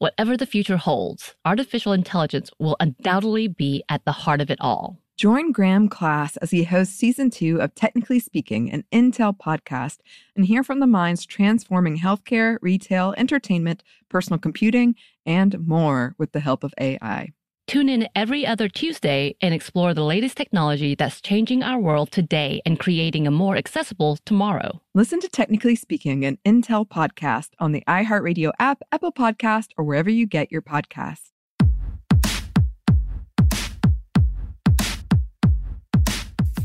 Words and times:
Whatever 0.00 0.34
the 0.34 0.46
future 0.46 0.78
holds, 0.78 1.34
artificial 1.44 1.92
intelligence 1.92 2.50
will 2.58 2.74
undoubtedly 2.80 3.48
be 3.48 3.84
at 3.90 4.02
the 4.06 4.12
heart 4.12 4.40
of 4.40 4.50
it 4.50 4.58
all. 4.58 4.96
Join 5.18 5.52
Graham 5.52 5.90
Class 5.90 6.38
as 6.38 6.50
he 6.50 6.64
hosts 6.64 6.96
season 6.96 7.28
two 7.28 7.60
of 7.60 7.74
Technically 7.74 8.18
Speaking, 8.18 8.72
an 8.72 8.84
Intel 8.90 9.36
podcast, 9.36 9.98
and 10.34 10.46
hear 10.46 10.64
from 10.64 10.80
the 10.80 10.86
minds 10.86 11.26
transforming 11.26 11.98
healthcare, 11.98 12.56
retail, 12.62 13.12
entertainment, 13.18 13.82
personal 14.08 14.38
computing, 14.38 14.94
and 15.26 15.68
more 15.68 16.14
with 16.16 16.32
the 16.32 16.40
help 16.40 16.64
of 16.64 16.72
AI. 16.80 17.34
Tune 17.70 17.88
in 17.88 18.08
every 18.16 18.44
other 18.44 18.68
Tuesday 18.68 19.36
and 19.40 19.54
explore 19.54 19.94
the 19.94 20.02
latest 20.02 20.36
technology 20.36 20.96
that's 20.96 21.20
changing 21.20 21.62
our 21.62 21.78
world 21.78 22.10
today 22.10 22.60
and 22.66 22.80
creating 22.80 23.28
a 23.28 23.30
more 23.30 23.54
accessible 23.54 24.18
tomorrow. 24.24 24.82
Listen 24.92 25.20
to 25.20 25.28
Technically 25.28 25.76
Speaking, 25.76 26.24
an 26.24 26.38
Intel 26.44 26.84
podcast 26.84 27.50
on 27.60 27.70
the 27.70 27.84
iHeartRadio 27.86 28.50
app, 28.58 28.82
Apple 28.90 29.12
Podcast, 29.12 29.68
or 29.78 29.84
wherever 29.84 30.10
you 30.10 30.26
get 30.26 30.50
your 30.50 30.62
podcasts. 30.62 31.28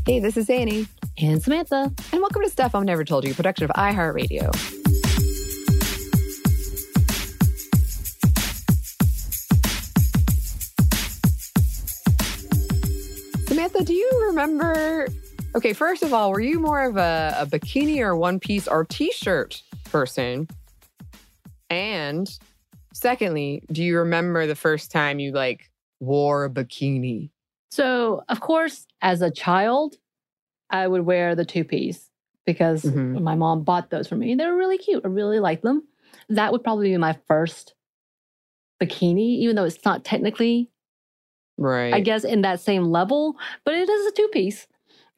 Hey, 0.04 0.18
this 0.18 0.36
is 0.36 0.50
Annie, 0.50 0.88
And 1.18 1.40
Samantha. 1.40 1.92
and 2.10 2.20
welcome 2.20 2.42
to 2.42 2.50
Stuff 2.50 2.74
Mom 2.74 2.84
Never 2.84 3.04
Told 3.04 3.24
You, 3.24 3.32
production 3.32 3.62
of 3.62 3.70
iHeartRadio. 3.76 4.75
Samantha, 13.66 13.84
do 13.84 13.94
you 13.94 14.26
remember? 14.28 15.08
Okay, 15.56 15.72
first 15.72 16.04
of 16.04 16.12
all, 16.12 16.30
were 16.30 16.38
you 16.40 16.60
more 16.60 16.84
of 16.84 16.96
a, 16.96 17.34
a 17.40 17.46
bikini 17.46 17.98
or 17.98 18.14
one 18.16 18.38
piece 18.38 18.68
or 18.68 18.84
t 18.84 19.10
shirt 19.10 19.60
person? 19.86 20.46
And 21.68 22.30
secondly, 22.92 23.64
do 23.72 23.82
you 23.82 23.98
remember 23.98 24.46
the 24.46 24.54
first 24.54 24.92
time 24.92 25.18
you 25.18 25.32
like 25.32 25.68
wore 25.98 26.44
a 26.44 26.50
bikini? 26.50 27.30
So, 27.72 28.22
of 28.28 28.38
course, 28.38 28.86
as 29.02 29.20
a 29.20 29.32
child, 29.32 29.96
I 30.70 30.86
would 30.86 31.02
wear 31.02 31.34
the 31.34 31.44
two 31.44 31.64
piece 31.64 32.08
because 32.44 32.84
Mhm. 32.84 33.20
my 33.20 33.34
mom 33.34 33.64
bought 33.64 33.90
those 33.90 34.06
for 34.06 34.14
me. 34.14 34.36
They 34.36 34.46
were 34.46 34.56
really 34.56 34.78
cute. 34.78 35.04
I 35.04 35.08
really 35.08 35.40
liked 35.40 35.64
them. 35.64 35.82
That 36.28 36.52
would 36.52 36.62
probably 36.62 36.90
be 36.90 36.96
my 36.98 37.18
first 37.26 37.74
bikini, 38.80 39.38
even 39.38 39.56
though 39.56 39.64
it's 39.64 39.84
not 39.84 40.04
technically, 40.04 40.70
Right. 41.58 41.94
I 41.94 42.00
guess, 42.00 42.24
in 42.24 42.42
that 42.42 42.60
same 42.60 42.84
level, 42.84 43.36
but 43.64 43.74
it 43.74 43.88
is 43.88 44.06
a 44.06 44.12
two 44.12 44.28
piece. 44.28 44.66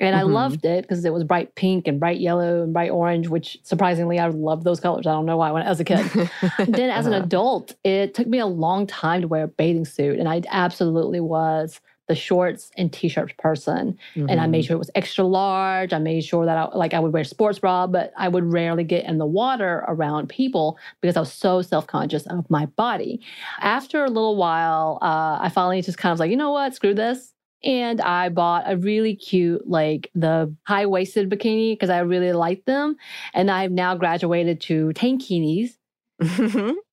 And 0.00 0.14
I 0.14 0.22
Mhm. 0.22 0.32
loved 0.32 0.64
it 0.64 0.82
because 0.82 1.04
it 1.04 1.12
was 1.12 1.24
bright 1.24 1.54
pink 1.56 1.88
and 1.88 1.98
bright 1.98 2.20
yellow 2.20 2.62
and 2.62 2.72
bright 2.72 2.90
orange, 2.90 3.28
which 3.28 3.58
surprisingly, 3.64 4.18
I 4.20 4.28
love 4.28 4.62
those 4.62 4.78
colors. 4.80 5.06
I 5.06 5.12
don't 5.12 5.26
know 5.26 5.36
why 5.38 5.50
when 5.50 5.62
I 5.64 5.68
was 5.68 5.80
a 5.80 5.84
kid. 5.84 6.12
then 6.68 6.90
as 6.90 7.06
an 7.06 7.12
Uh-huh. 7.12 7.24
adult, 7.24 7.74
it 7.84 8.14
took 8.14 8.28
me 8.28 8.38
a 8.38 8.46
long 8.46 8.86
time 8.86 9.22
to 9.22 9.28
wear 9.28 9.44
a 9.44 9.48
bathing 9.48 9.84
suit. 9.84 10.18
And 10.20 10.28
I 10.28 10.42
absolutely 10.50 11.20
was 11.20 11.80
the 12.08 12.14
shorts 12.14 12.70
and 12.76 12.92
t-shirts 12.92 13.34
person. 13.38 13.98
And 14.28 14.40
I 14.40 14.46
Mm-hmm. 14.46 14.50
made 14.50 14.64
sure 14.64 14.74
it 14.74 14.78
was 14.78 14.90
extra 14.94 15.24
large. 15.24 15.92
I 15.92 15.98
made 15.98 16.24
sure 16.24 16.44
that 16.46 16.56
I 16.56 16.76
like 16.76 16.94
I 16.94 17.00
would 17.00 17.12
wear 17.12 17.24
sports 17.24 17.58
bra, 17.58 17.86
but 17.86 18.12
I 18.16 18.28
would 18.28 18.44
rarely 18.52 18.84
get 18.84 19.04
in 19.04 19.18
the 19.18 19.26
water 19.26 19.84
around 19.88 20.28
people 20.28 20.78
because 21.00 21.16
I 21.16 21.20
was 21.20 21.32
so 21.32 21.62
self-conscious 21.62 22.26
of 22.26 22.48
my 22.50 22.66
body. 22.66 23.20
After 23.60 24.04
a 24.04 24.08
little 24.08 24.36
while, 24.36 24.98
uh, 25.02 25.38
I 25.40 25.50
finally 25.50 25.82
just 25.82 25.98
kind 25.98 26.10
of 26.10 26.14
was 26.14 26.20
like, 26.20 26.30
you 26.30 26.36
know 26.36 26.50
what, 26.52 26.74
screw 26.74 26.94
this. 26.94 27.34
And 27.64 28.00
I 28.00 28.28
bought 28.28 28.64
a 28.70 28.76
really 28.76 29.16
cute, 29.16 29.66
like 29.68 30.10
the 30.14 30.54
high 30.64 30.86
waisted 30.86 31.28
bikini 31.28 31.72
because 31.72 31.90
I 31.90 31.98
really 32.00 32.32
liked 32.32 32.66
them. 32.66 32.96
And 33.34 33.50
I've 33.50 33.72
now 33.72 33.96
graduated 33.96 34.60
to 34.62 34.90
tankinis 34.94 35.76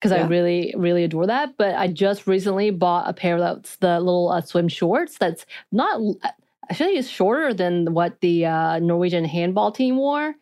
Because 0.00 0.12
I 0.12 0.26
really, 0.26 0.74
really 0.76 1.04
adore 1.04 1.26
that. 1.26 1.56
But 1.56 1.74
I 1.74 1.88
just 1.88 2.26
recently 2.26 2.70
bought 2.70 3.08
a 3.08 3.12
pair 3.12 3.38
that's 3.38 3.76
the 3.76 3.98
little 3.98 4.30
uh, 4.30 4.40
swim 4.40 4.68
shorts 4.68 5.18
that's 5.18 5.44
not—I 5.72 6.32
actually, 6.70 6.98
it's 6.98 7.08
shorter 7.08 7.52
than 7.52 7.94
what 7.94 8.20
the 8.20 8.46
uh, 8.46 8.78
Norwegian 8.78 9.24
handball 9.24 9.72
team 9.72 9.96
wore. 9.96 10.34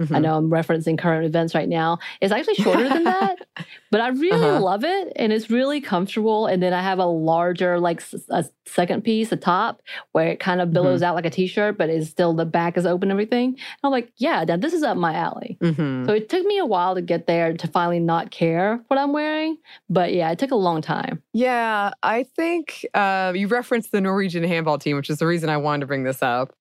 I 0.00 0.04
Mhm. 0.04 0.22
know 0.22 0.36
I'm 0.36 0.50
referencing 0.50 0.98
current 0.98 1.24
events 1.24 1.54
right 1.54 1.68
now. 1.68 1.98
It's 2.20 2.32
actually 2.32 2.56
shorter 2.56 2.88
than 2.88 3.04
that, 3.04 3.38
but 3.92 4.00
I 4.00 4.08
really 4.08 4.48
Uh-huh. 4.48 4.60
love 4.60 4.82
it 4.82 5.12
and 5.14 5.32
it's 5.32 5.50
really 5.50 5.80
comfortable. 5.80 6.46
And 6.46 6.60
then 6.60 6.72
I 6.72 6.82
have 6.82 6.98
a 6.98 7.04
larger, 7.06 7.78
like 7.78 8.02
a 8.30 8.44
second 8.66 9.04
piece, 9.04 9.30
a 9.30 9.36
top, 9.36 9.82
where 10.10 10.26
it 10.26 10.40
kind 10.40 10.60
of 10.60 10.72
billows 10.72 11.00
Mm-hmm. 11.00 11.06
out 11.10 11.14
like 11.14 11.26
a 11.26 11.30
t-shirt, 11.30 11.78
but 11.78 11.90
is 11.90 12.08
still 12.10 12.32
the 12.34 12.44
back 12.44 12.76
is 12.76 12.86
open 12.86 13.04
and 13.10 13.12
everything. 13.12 13.50
And 13.50 13.58
I'm 13.84 13.92
like, 13.92 14.10
yeah, 14.16 14.42
now 14.42 14.56
this 14.56 14.72
is 14.72 14.82
up 14.82 14.96
my 14.96 15.14
alley. 15.14 15.58
Mhm. 15.62 16.06
So 16.06 16.12
it 16.12 16.28
took 16.28 16.44
me 16.44 16.58
a 16.58 16.66
while 16.66 16.96
to 16.96 17.02
get 17.02 17.28
there 17.28 17.56
to 17.56 17.68
finally 17.68 18.00
not 18.00 18.32
care 18.32 18.80
what 18.88 18.98
I'm 18.98 19.12
wearing. 19.12 19.58
But 19.88 20.12
yeah, 20.12 20.28
it 20.32 20.40
took 20.40 20.50
a 20.50 20.56
long 20.56 20.82
time. 20.82 21.22
Yeah, 21.32 21.92
I 22.02 22.24
think 22.24 22.84
uh, 22.94 23.32
you 23.36 23.46
referenced 23.46 23.92
the 23.92 24.00
Norwegian 24.00 24.42
handball 24.42 24.78
team, 24.78 24.96
which 24.96 25.08
is 25.08 25.18
the 25.18 25.26
reason 25.28 25.50
I 25.50 25.56
wanted 25.56 25.80
to 25.82 25.86
bring 25.86 26.02
this 26.02 26.20
up. 26.20 26.52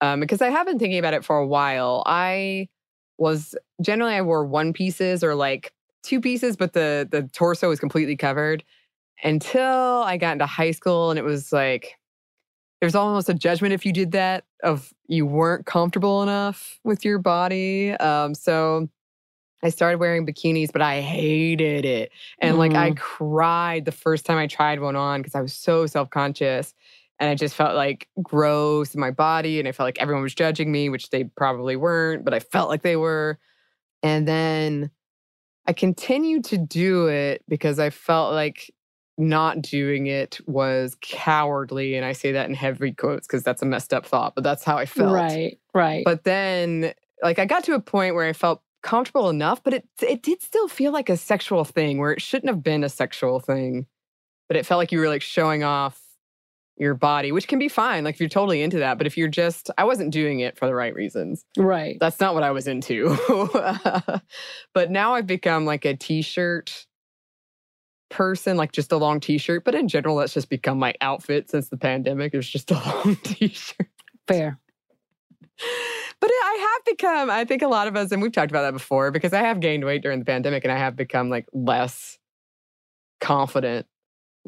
Um, 0.00 0.20
because 0.20 0.40
I 0.40 0.48
have 0.48 0.64
been 0.66 0.78
thinking 0.78 0.98
about 1.00 1.12
it 1.12 1.24
for 1.24 1.36
a 1.36 1.46
while. 1.46 2.02
I 2.06 2.68
was 3.18 3.54
generally 3.82 4.14
I 4.14 4.22
wore 4.22 4.44
one 4.44 4.72
pieces 4.72 5.22
or 5.22 5.34
like 5.34 5.72
two 6.02 6.20
pieces, 6.20 6.56
but 6.56 6.72
the 6.72 7.08
the 7.10 7.22
torso 7.32 7.68
was 7.68 7.80
completely 7.80 8.16
covered 8.16 8.64
until 9.22 10.02
I 10.02 10.16
got 10.16 10.32
into 10.32 10.46
high 10.46 10.70
school, 10.70 11.10
and 11.10 11.18
it 11.18 11.24
was 11.24 11.52
like 11.52 11.98
there's 12.80 12.94
almost 12.94 13.28
a 13.28 13.34
judgment 13.34 13.74
if 13.74 13.84
you 13.84 13.92
did 13.92 14.12
that 14.12 14.44
of 14.62 14.92
you 15.08 15.26
weren't 15.26 15.66
comfortable 15.66 16.22
enough 16.22 16.78
with 16.84 17.04
your 17.04 17.18
body. 17.18 17.90
Um, 17.92 18.34
so 18.34 18.88
I 19.62 19.70
started 19.70 19.98
wearing 19.98 20.24
bikinis, 20.24 20.72
but 20.72 20.82
I 20.82 21.00
hated 21.00 21.84
it. 21.84 22.12
And 22.38 22.58
like 22.58 22.74
I 22.74 22.92
cried 22.92 23.84
the 23.84 23.92
first 23.92 24.24
time 24.24 24.38
I 24.38 24.46
tried 24.46 24.80
one 24.80 24.94
on 24.94 25.20
because 25.20 25.34
I 25.34 25.40
was 25.40 25.52
so 25.52 25.86
self 25.86 26.10
conscious. 26.10 26.74
And 27.20 27.28
I 27.30 27.34
just 27.34 27.54
felt 27.54 27.74
like 27.74 28.08
gross 28.22 28.94
in 28.94 29.00
my 29.00 29.10
body. 29.10 29.58
And 29.58 29.68
I 29.68 29.72
felt 29.72 29.86
like 29.86 30.00
everyone 30.00 30.22
was 30.22 30.34
judging 30.34 30.70
me, 30.70 30.88
which 30.88 31.10
they 31.10 31.24
probably 31.24 31.76
weren't, 31.76 32.24
but 32.24 32.34
I 32.34 32.40
felt 32.40 32.68
like 32.68 32.82
they 32.82 32.96
were. 32.96 33.38
And 34.02 34.26
then 34.28 34.90
I 35.66 35.72
continued 35.72 36.44
to 36.46 36.58
do 36.58 37.08
it 37.08 37.42
because 37.48 37.78
I 37.78 37.90
felt 37.90 38.32
like 38.32 38.72
not 39.18 39.60
doing 39.60 40.06
it 40.06 40.40
was 40.46 40.96
cowardly. 41.00 41.96
And 41.96 42.06
I 42.06 42.12
say 42.12 42.32
that 42.32 42.48
in 42.48 42.54
heavy 42.54 42.92
quotes 42.92 43.26
because 43.26 43.42
that's 43.42 43.62
a 43.62 43.66
messed 43.66 43.92
up 43.92 44.06
thought, 44.06 44.34
but 44.34 44.44
that's 44.44 44.62
how 44.62 44.78
I 44.78 44.86
felt. 44.86 45.12
Right, 45.12 45.58
right. 45.74 46.04
But 46.04 46.24
then, 46.24 46.94
like, 47.22 47.40
I 47.40 47.44
got 47.44 47.64
to 47.64 47.74
a 47.74 47.80
point 47.80 48.14
where 48.14 48.26
I 48.26 48.32
felt 48.32 48.62
comfortable 48.82 49.28
enough, 49.28 49.62
but 49.62 49.74
it 49.74 49.88
it 50.00 50.22
did 50.22 50.40
still 50.40 50.68
feel 50.68 50.92
like 50.92 51.08
a 51.08 51.16
sexual 51.16 51.64
thing 51.64 51.98
where 51.98 52.12
it 52.12 52.22
shouldn't 52.22 52.48
have 52.48 52.62
been 52.62 52.84
a 52.84 52.88
sexual 52.88 53.40
thing. 53.40 53.86
But 54.46 54.56
it 54.56 54.64
felt 54.64 54.78
like 54.78 54.92
you 54.92 55.00
were 55.00 55.08
like 55.08 55.22
showing 55.22 55.64
off 55.64 56.00
your 56.80 56.94
body, 56.94 57.32
which 57.32 57.48
can 57.48 57.58
be 57.58 57.68
fine. 57.68 58.04
Like 58.04 58.14
if 58.14 58.20
you're 58.20 58.28
totally 58.28 58.62
into 58.62 58.78
that. 58.78 58.98
But 58.98 59.06
if 59.06 59.16
you're 59.16 59.28
just, 59.28 59.70
I 59.76 59.84
wasn't 59.84 60.12
doing 60.12 60.40
it 60.40 60.56
for 60.56 60.66
the 60.66 60.74
right 60.74 60.94
reasons. 60.94 61.44
right. 61.56 61.96
That's 62.00 62.20
not 62.20 62.34
what 62.34 62.42
I 62.42 62.50
was 62.50 62.68
into. 62.68 63.16
but 64.74 64.90
now 64.90 65.14
I've 65.14 65.26
become 65.26 65.64
like 65.64 65.84
a 65.84 65.96
t-shirt 65.96 66.86
person, 68.10 68.56
like 68.56 68.72
just 68.72 68.92
a 68.92 68.96
long 68.96 69.20
t-shirt. 69.20 69.64
But 69.64 69.74
in 69.74 69.88
general, 69.88 70.16
that's 70.16 70.34
just 70.34 70.48
become 70.48 70.78
my 70.78 70.94
outfit 71.00 71.50
since 71.50 71.68
the 71.68 71.76
pandemic. 71.76 72.34
It's 72.34 72.48
just 72.48 72.70
a 72.70 72.74
long 73.04 73.16
t-shirt. 73.16 73.88
Fair. 74.26 74.58
But 76.20 76.30
I 76.30 76.76
have 76.76 76.84
become, 76.84 77.30
I 77.30 77.44
think 77.44 77.62
a 77.62 77.68
lot 77.68 77.88
of 77.88 77.96
us, 77.96 78.12
and 78.12 78.22
we've 78.22 78.32
talked 78.32 78.50
about 78.50 78.62
that 78.62 78.72
before, 78.72 79.10
because 79.10 79.32
I 79.32 79.40
have 79.40 79.60
gained 79.60 79.84
weight 79.84 80.02
during 80.02 80.18
the 80.18 80.24
pandemic 80.24 80.64
and 80.64 80.72
I 80.72 80.78
have 80.78 80.96
become 80.96 81.28
like 81.30 81.46
less 81.52 82.18
confident 83.20 83.86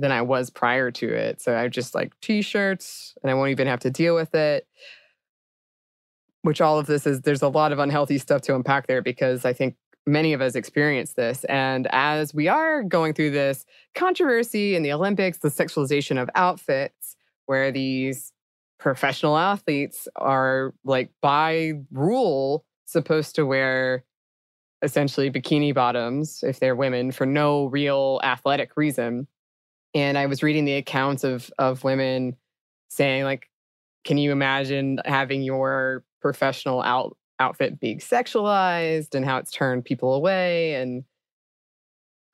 than 0.01 0.13
I 0.13 0.23
was 0.23 0.51
prior 0.51 0.91
to 0.93 1.09
it. 1.15 1.41
So 1.43 1.57
I 1.57 1.69
just 1.69 1.95
like 1.95 2.19
t 2.21 2.43
shirts 2.43 3.15
and 3.23 3.31
I 3.31 3.35
won't 3.35 3.51
even 3.51 3.67
have 3.69 3.81
to 3.81 3.91
deal 3.91 4.15
with 4.15 4.35
it. 4.35 4.67
which 6.43 6.61
all 6.61 6.79
of 6.79 6.87
this 6.87 7.07
is 7.07 7.23
there's 7.23 7.43
a 7.43 7.49
lot 7.49 7.73
of 7.73 7.79
unhealthy 7.79 8.19
stuff 8.19 8.43
to 8.43 8.55
unpack 8.55 8.87
there 8.87 9.03
because 9.03 9.45
I 9.45 9.53
think 9.53 9.77
many 10.07 10.33
of 10.33 10.41
us 10.41 10.55
experience 10.55 11.13
this. 11.13 11.45
And 11.45 11.87
as 11.91 12.33
we 12.33 12.49
are 12.49 12.83
going 12.83 13.13
through 13.15 13.33
this 13.33 13.67
controversy 13.95 14.75
in 14.75 14.83
the 14.83 14.93
Olympics, 14.93 15.39
the 15.39 15.49
sexualization 15.49 16.21
of 16.21 16.31
outfits, 16.35 17.17
where 17.47 17.71
these 17.71 18.33
professional 18.79 19.37
athletes 19.37 20.09
are 20.17 20.73
like 20.85 21.11
by 21.21 21.73
rule 21.93 22.65
supposed 22.87 23.35
to 23.35 23.45
wear 23.45 24.05
essentially 24.83 25.31
bikini 25.31 25.75
bottoms 25.75 26.43
if 26.43 26.59
they're 26.61 26.77
women 26.77 27.13
for 27.13 27.27
no 27.27 27.67
real 27.67 28.21
athletic 28.25 28.77
reason. 28.77 29.27
And 29.95 30.17
I 30.17 30.27
was 30.27 30.43
reading 30.43 30.65
the 30.65 30.75
accounts 30.75 31.25
of 31.25 31.51
of 31.59 31.85
women 31.85 32.37
saying 32.89 33.25
like, 33.25 33.49
can 34.05 34.19
you 34.19 34.33
imagine 34.33 35.01
having 35.05 35.43
your 35.43 36.05
professional 36.21 36.83
out 36.83 37.17
outfit 37.39 37.81
being 37.81 37.99
sexualized 37.99 39.15
and 39.15 39.25
how 39.25 39.39
it's 39.39 39.51
turned 39.51 39.85
people 39.85 40.15
away 40.15 40.75
and 40.75 41.05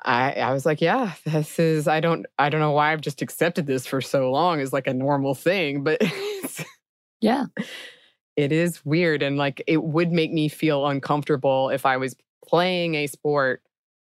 I, 0.04 0.32
I 0.32 0.52
was 0.52 0.66
like, 0.66 0.80
yeah, 0.80 1.14
this 1.24 1.58
is 1.58 1.88
I 1.88 2.00
don't 2.00 2.26
I 2.38 2.48
don't 2.48 2.60
know 2.60 2.72
why 2.72 2.92
I've 2.92 3.00
just 3.00 3.22
accepted 3.22 3.66
this 3.66 3.86
for 3.86 4.00
so 4.00 4.30
long 4.30 4.60
as 4.60 4.72
like 4.72 4.86
a 4.86 4.94
normal 4.94 5.34
thing, 5.34 5.82
but 5.82 6.02
yeah. 7.20 7.46
It 8.36 8.52
is 8.52 8.84
weird 8.84 9.22
and 9.22 9.38
like 9.38 9.62
it 9.66 9.82
would 9.82 10.12
make 10.12 10.30
me 10.30 10.48
feel 10.48 10.86
uncomfortable 10.86 11.70
if 11.70 11.86
I 11.86 11.96
was 11.96 12.14
playing 12.46 12.94
a 12.94 13.06
sport 13.06 13.62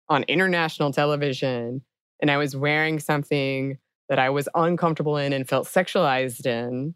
on 0.08 0.24
international 0.24 0.92
television 0.92 1.82
and 2.20 2.30
I 2.30 2.36
was 2.36 2.56
wearing 2.56 2.98
something 2.98 3.78
that 4.08 4.18
I 4.18 4.30
was 4.30 4.48
uncomfortable 4.54 5.16
in 5.16 5.32
and 5.32 5.48
felt 5.48 5.66
sexualized 5.66 6.46
in. 6.46 6.94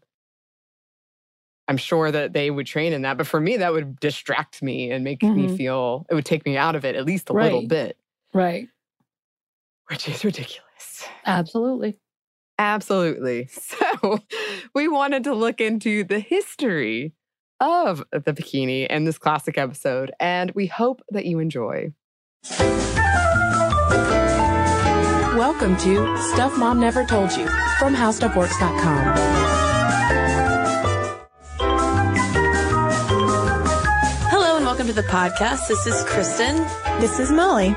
I'm 1.67 1.77
sure 1.77 2.11
that 2.11 2.33
they 2.33 2.51
would 2.51 2.65
train 2.65 2.91
in 2.91 3.03
that, 3.03 3.17
but 3.17 3.27
for 3.27 3.39
me, 3.39 3.57
that 3.57 3.71
would 3.71 3.99
distract 3.99 4.61
me 4.61 4.91
and 4.91 5.03
make 5.03 5.19
mm-hmm. 5.19 5.47
me 5.47 5.57
feel 5.57 6.05
it 6.09 6.15
would 6.15 6.25
take 6.25 6.45
me 6.45 6.57
out 6.57 6.75
of 6.75 6.83
it 6.83 6.95
at 6.95 7.05
least 7.05 7.29
a 7.29 7.33
right. 7.33 7.45
little 7.45 7.67
bit. 7.67 7.97
Right. 8.33 8.67
Which 9.87 10.07
is 10.07 10.25
ridiculous. 10.25 11.07
Absolutely. 11.25 11.99
Absolutely. 12.57 13.49
So 14.01 14.19
we 14.73 14.87
wanted 14.87 15.23
to 15.25 15.35
look 15.35 15.61
into 15.61 16.03
the 16.03 16.19
history 16.19 17.13
of 17.59 18.03
the 18.11 18.33
bikini 18.33 18.87
in 18.87 19.03
this 19.03 19.17
classic 19.17 19.57
episode, 19.57 20.11
and 20.19 20.51
we 20.51 20.65
hope 20.65 21.01
that 21.11 21.25
you 21.25 21.39
enjoy. 21.39 21.91
Welcome 25.41 25.75
to 25.77 26.17
Stuff 26.19 26.55
Mom 26.55 26.79
Never 26.79 27.03
Told 27.03 27.31
You 27.31 27.47
from 27.79 27.95
HowStuffWorks.com. 27.95 29.15
Hello 34.29 34.57
and 34.57 34.65
welcome 34.67 34.85
to 34.85 34.93
the 34.93 35.01
podcast. 35.01 35.67
This 35.67 35.87
is 35.87 36.03
Kristen. 36.03 36.57
This 36.99 37.17
is 37.17 37.31
Molly. 37.31 37.69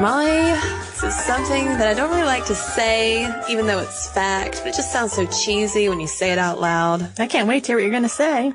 Molly, 0.00 0.26
this 0.26 1.04
is 1.04 1.14
something 1.14 1.66
that 1.66 1.86
I 1.86 1.94
don't 1.94 2.10
really 2.10 2.24
like 2.24 2.46
to 2.46 2.54
say, 2.56 3.22
even 3.48 3.68
though 3.68 3.78
it's 3.78 4.10
fact, 4.10 4.62
but 4.64 4.70
it 4.70 4.74
just 4.74 4.92
sounds 4.92 5.12
so 5.12 5.24
cheesy 5.26 5.88
when 5.88 6.00
you 6.00 6.08
say 6.08 6.32
it 6.32 6.38
out 6.38 6.60
loud. 6.60 7.12
I 7.20 7.28
can't 7.28 7.46
wait 7.46 7.62
to 7.62 7.66
hear 7.68 7.76
what 7.76 7.82
you're 7.82 7.92
going 7.92 8.02
to 8.02 8.08
say. 8.08 8.52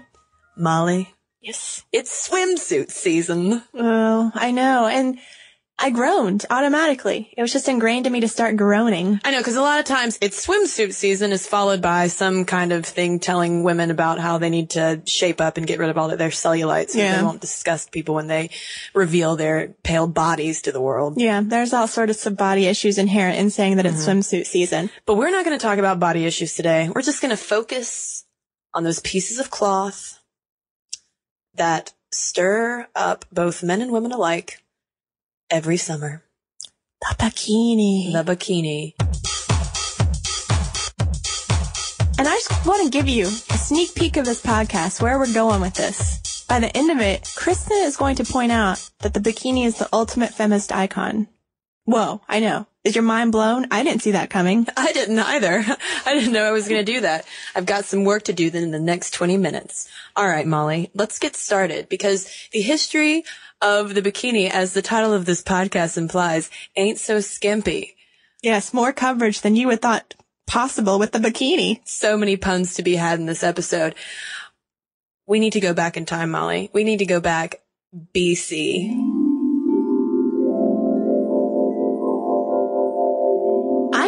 Molly. 0.57 1.15
Yes. 1.39 1.85
It's 1.93 2.27
swimsuit 2.27 2.91
season. 2.91 3.63
Oh, 3.73 4.31
I 4.35 4.51
know. 4.51 4.85
And 4.85 5.17
I 5.83 5.89
groaned 5.89 6.45
automatically. 6.49 7.29
It 7.35 7.41
was 7.41 7.51
just 7.51 7.67
ingrained 7.67 8.07
in 8.07 8.13
me 8.13 8.21
to 8.21 8.29
start 8.29 8.55
groaning. 8.55 9.19
I 9.25 9.31
know, 9.31 9.39
because 9.39 9.57
a 9.57 9.61
lot 9.61 9.81
of 9.81 9.85
times 9.85 10.17
it's 10.21 10.47
swimsuit 10.47 10.93
season 10.93 11.33
is 11.33 11.45
followed 11.45 11.81
by 11.81 12.07
some 12.07 12.45
kind 12.45 12.71
of 12.71 12.85
thing 12.85 13.19
telling 13.19 13.63
women 13.63 13.91
about 13.91 14.17
how 14.17 14.37
they 14.37 14.49
need 14.49 14.69
to 14.71 15.01
shape 15.05 15.41
up 15.41 15.57
and 15.57 15.67
get 15.67 15.79
rid 15.79 15.89
of 15.89 15.97
all 15.97 16.09
of 16.09 16.17
their 16.17 16.29
cellulite 16.29 16.91
so 16.91 16.99
yeah. 16.99 17.17
they 17.17 17.23
won't 17.23 17.41
disgust 17.41 17.91
people 17.91 18.15
when 18.15 18.27
they 18.27 18.49
reveal 18.93 19.35
their 19.35 19.75
pale 19.83 20.07
bodies 20.07 20.61
to 20.61 20.71
the 20.71 20.79
world. 20.79 21.15
Yeah, 21.17 21.41
there's 21.43 21.73
all 21.73 21.89
sorts 21.89 22.25
of 22.25 22.37
body 22.37 22.67
issues 22.67 22.97
inherent 22.97 23.37
in 23.37 23.49
saying 23.49 23.75
that 23.75 23.85
it's 23.85 24.07
mm-hmm. 24.07 24.19
swimsuit 24.19 24.45
season. 24.45 24.89
But 25.05 25.15
we're 25.15 25.31
not 25.31 25.43
going 25.43 25.59
to 25.59 25.61
talk 25.61 25.79
about 25.79 25.99
body 25.99 26.25
issues 26.25 26.55
today. 26.55 26.89
We're 26.95 27.01
just 27.01 27.21
going 27.21 27.35
to 27.35 27.43
focus 27.43 28.23
on 28.73 28.85
those 28.85 29.01
pieces 29.01 29.37
of 29.37 29.51
cloth 29.51 30.21
that 31.55 31.91
stir 32.09 32.87
up 32.95 33.25
both 33.33 33.63
men 33.63 33.81
and 33.81 33.91
women 33.91 34.13
alike 34.13 34.62
every 35.49 35.77
summer. 35.77 36.23
The 37.01 37.15
bikini. 37.17 38.13
The 38.13 38.23
bikini. 38.23 38.93
And 42.17 42.27
I 42.27 42.35
just 42.35 42.65
want 42.65 42.83
to 42.83 42.89
give 42.89 43.07
you 43.07 43.25
a 43.25 43.57
sneak 43.57 43.95
peek 43.95 44.17
of 44.17 44.25
this 44.25 44.41
podcast, 44.41 45.01
where 45.01 45.17
we're 45.17 45.33
going 45.33 45.61
with 45.61 45.73
this. 45.73 46.45
By 46.47 46.59
the 46.59 46.75
end 46.77 46.91
of 46.91 46.99
it, 46.99 47.29
Kristen 47.35 47.77
is 47.81 47.97
going 47.97 48.15
to 48.17 48.23
point 48.23 48.51
out 48.51 48.89
that 48.99 49.13
the 49.13 49.19
bikini 49.19 49.65
is 49.65 49.77
the 49.77 49.89
ultimate 49.91 50.33
feminist 50.33 50.71
icon. 50.71 51.27
Whoa, 51.85 52.21
I 52.27 52.39
know. 52.39 52.65
Is 52.83 52.95
your 52.95 53.03
mind 53.03 53.31
blown? 53.31 53.67
I 53.71 53.83
didn't 53.83 54.01
see 54.01 54.11
that 54.11 54.29
coming. 54.29 54.67
I 54.77 54.91
didn't 54.93 55.19
either. 55.19 55.65
I 56.05 56.13
didn't 56.13 56.33
know 56.33 56.43
I 56.43 56.51
was 56.51 56.67
going 56.67 56.85
to 56.85 56.91
do 56.91 57.01
that. 57.01 57.25
I've 57.55 57.65
got 57.65 57.85
some 57.85 58.03
work 58.03 58.23
to 58.23 58.33
do 58.33 58.49
then 58.49 58.63
in 58.63 58.71
the 58.71 58.79
next 58.79 59.11
20 59.11 59.37
minutes. 59.37 59.89
All 60.15 60.27
right, 60.27 60.47
Molly, 60.47 60.91
let's 60.93 61.19
get 61.19 61.35
started 61.35 61.89
because 61.89 62.29
the 62.51 62.61
history 62.61 63.23
of 63.61 63.95
the 63.95 64.01
bikini, 64.01 64.49
as 64.49 64.73
the 64.73 64.81
title 64.81 65.13
of 65.13 65.25
this 65.25 65.41
podcast 65.41 65.97
implies, 65.97 66.49
ain't 66.75 66.99
so 66.99 67.19
skimpy. 67.19 67.95
Yes, 68.41 68.73
more 68.73 68.91
coverage 68.91 69.41
than 69.41 69.55
you 69.55 69.67
would 69.67 69.81
thought 69.81 70.15
possible 70.47 70.99
with 70.99 71.13
the 71.13 71.19
bikini. 71.19 71.79
So 71.85 72.17
many 72.17 72.35
puns 72.35 72.73
to 72.75 72.83
be 72.83 72.95
had 72.95 73.19
in 73.19 73.25
this 73.25 73.43
episode. 73.43 73.95
We 75.25 75.39
need 75.39 75.53
to 75.53 75.61
go 75.61 75.73
back 75.73 75.95
in 75.95 76.05
time, 76.05 76.31
Molly. 76.31 76.69
We 76.73 76.83
need 76.83 76.99
to 76.99 77.05
go 77.05 77.21
back 77.21 77.61
BC. 78.13 79.22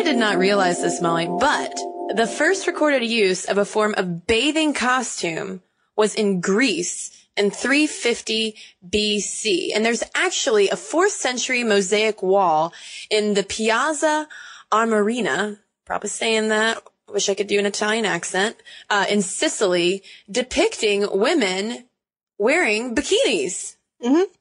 Did 0.05 0.17
not 0.17 0.37
realize 0.37 0.83
this, 0.83 1.01
Molly, 1.01 1.27
but 1.27 1.75
the 2.15 2.27
first 2.27 2.67
recorded 2.67 3.03
use 3.03 3.45
of 3.45 3.57
a 3.57 3.65
form 3.65 3.95
of 3.97 4.27
bathing 4.27 4.71
costume 4.71 5.63
was 5.95 6.13
in 6.13 6.41
Greece 6.41 7.25
in 7.35 7.49
350 7.49 8.55
BC. 8.87 9.71
And 9.73 9.83
there's 9.83 10.03
actually 10.13 10.69
a 10.69 10.75
fourth 10.75 11.11
century 11.11 11.63
mosaic 11.63 12.21
wall 12.21 12.71
in 13.09 13.33
the 13.33 13.41
Piazza 13.41 14.27
Armerina, 14.71 15.57
probably 15.85 16.09
saying 16.09 16.49
that, 16.49 16.83
wish 17.11 17.27
I 17.27 17.33
could 17.33 17.47
do 17.47 17.57
an 17.57 17.65
Italian 17.65 18.05
accent, 18.05 18.57
uh, 18.91 19.07
in 19.09 19.23
Sicily, 19.23 20.03
depicting 20.29 21.07
women 21.11 21.85
wearing 22.37 22.93
bikinis. 22.93 23.75
Mm-hmm. 24.03 24.31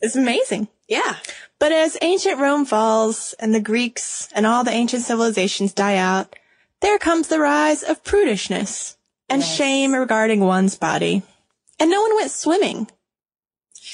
It's 0.00 0.14
amazing. 0.14 0.68
Yeah. 0.86 1.16
But 1.62 1.70
as 1.70 1.96
ancient 2.02 2.40
Rome 2.40 2.64
falls 2.64 3.36
and 3.38 3.54
the 3.54 3.60
Greeks 3.60 4.28
and 4.34 4.46
all 4.46 4.64
the 4.64 4.72
ancient 4.72 5.04
civilizations 5.04 5.72
die 5.72 5.94
out, 5.94 6.34
there 6.80 6.98
comes 6.98 7.28
the 7.28 7.38
rise 7.38 7.84
of 7.84 8.02
prudishness 8.02 8.96
and 9.28 9.42
yes. 9.42 9.56
shame 9.56 9.94
regarding 9.94 10.40
one's 10.40 10.74
body. 10.74 11.22
And 11.78 11.88
no 11.88 12.00
one 12.00 12.16
went 12.16 12.32
swimming. 12.32 12.88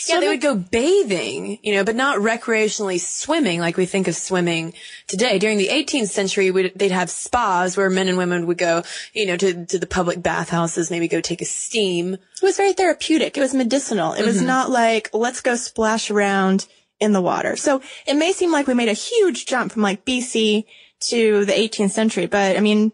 Yeah, 0.08 0.20
they 0.20 0.28
would 0.28 0.40
go 0.40 0.54
bathing, 0.54 1.58
you 1.62 1.74
know, 1.74 1.84
but 1.84 1.94
not 1.94 2.20
recreationally 2.20 2.98
swimming 2.98 3.60
like 3.60 3.76
we 3.76 3.84
think 3.84 4.08
of 4.08 4.16
swimming 4.16 4.72
today. 5.06 5.38
During 5.38 5.58
the 5.58 5.68
18th 5.68 6.08
century, 6.08 6.50
they'd 6.50 6.90
have 6.90 7.10
spas 7.10 7.76
where 7.76 7.90
men 7.90 8.08
and 8.08 8.16
women 8.16 8.46
would 8.46 8.56
go, 8.56 8.82
you 9.12 9.26
know, 9.26 9.36
to, 9.36 9.66
to 9.66 9.78
the 9.78 9.86
public 9.86 10.22
bathhouses, 10.22 10.90
maybe 10.90 11.06
go 11.06 11.20
take 11.20 11.42
a 11.42 11.44
steam. 11.44 12.14
It 12.14 12.42
was 12.42 12.56
very 12.56 12.72
therapeutic. 12.72 13.36
It 13.36 13.40
was 13.42 13.52
medicinal. 13.52 14.12
It 14.12 14.18
mm-hmm. 14.18 14.26
was 14.26 14.40
not 14.40 14.70
like, 14.70 15.10
let's 15.12 15.42
go 15.42 15.54
splash 15.56 16.10
around 16.10 16.66
in 17.00 17.12
the 17.12 17.22
water. 17.22 17.56
So 17.56 17.82
it 18.06 18.14
may 18.14 18.32
seem 18.32 18.52
like 18.52 18.66
we 18.66 18.74
made 18.74 18.88
a 18.88 18.92
huge 18.92 19.46
jump 19.46 19.72
from 19.72 19.82
like 19.82 20.04
BC 20.04 20.64
to 21.10 21.44
the 21.44 21.52
18th 21.52 21.90
century, 21.90 22.26
but 22.26 22.56
I 22.56 22.60
mean, 22.60 22.92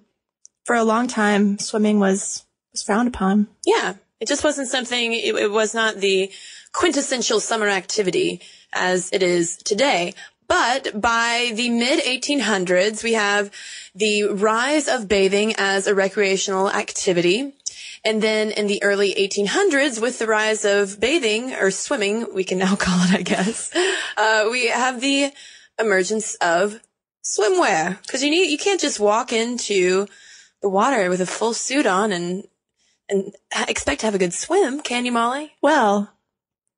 for 0.65 0.77
a 0.77 0.85
long 0.85 1.09
time, 1.09 1.59
swimming 1.59 2.01
was, 2.01 2.45
was 2.73 2.83
frowned 2.83 3.09
upon. 3.09 3.49
Yeah. 3.67 3.95
It 4.21 4.29
just 4.29 4.45
wasn't 4.45 4.69
something, 4.69 5.13
it, 5.13 5.35
it 5.35 5.51
was 5.51 5.75
not 5.75 5.97
the 5.97 6.31
quintessential 6.73 7.41
summer 7.41 7.69
activity 7.69 8.41
as 8.73 9.11
it 9.13 9.23
is 9.23 9.57
today. 9.59 10.15
But 10.47 11.01
by 11.01 11.53
the 11.55 11.71
mid 11.71 12.05
1800s, 12.05 13.03
we 13.03 13.15
have 13.15 13.51
the 13.95 14.25
rise 14.25 14.89
of 14.89 15.09
bathing 15.09 15.55
as 15.57 15.87
a 15.87 15.95
recreational 15.95 16.71
activity. 16.71 17.55
And 18.05 18.23
then 18.23 18.51
in 18.51 18.67
the 18.67 18.83
early 18.83 19.15
1800s, 19.15 20.01
with 20.01 20.19
the 20.19 20.27
rise 20.27 20.65
of 20.65 21.01
bathing 21.01 21.55
or 21.55 21.71
swimming, 21.71 22.35
we 22.35 22.45
can 22.45 22.59
now 22.59 22.77
call 22.79 23.01
it, 23.05 23.15
I 23.15 23.23
guess, 23.23 23.75
uh, 24.17 24.49
we 24.51 24.69
have 24.69 25.01
the 25.01 25.33
emergence 25.79 26.35
of 26.37 26.81
swimwear. 27.25 28.07
Cause 28.07 28.23
you 28.23 28.31
need, 28.31 28.51
you 28.51 28.59
can't 28.59 28.81
just 28.81 29.01
walk 29.01 29.33
into 29.33 30.07
the 30.61 30.69
water 30.69 31.09
with 31.09 31.21
a 31.21 31.27
full 31.27 31.55
suit 31.55 31.87
on 31.87 32.13
and 32.13 32.45
and 33.09 33.35
expect 33.69 34.01
to 34.01 34.07
have 34.07 34.15
a 34.15 34.19
good 34.19 34.33
swim, 34.33 34.81
can 34.81 35.05
you, 35.05 35.13
Molly? 35.13 35.53
Well, 35.61 36.11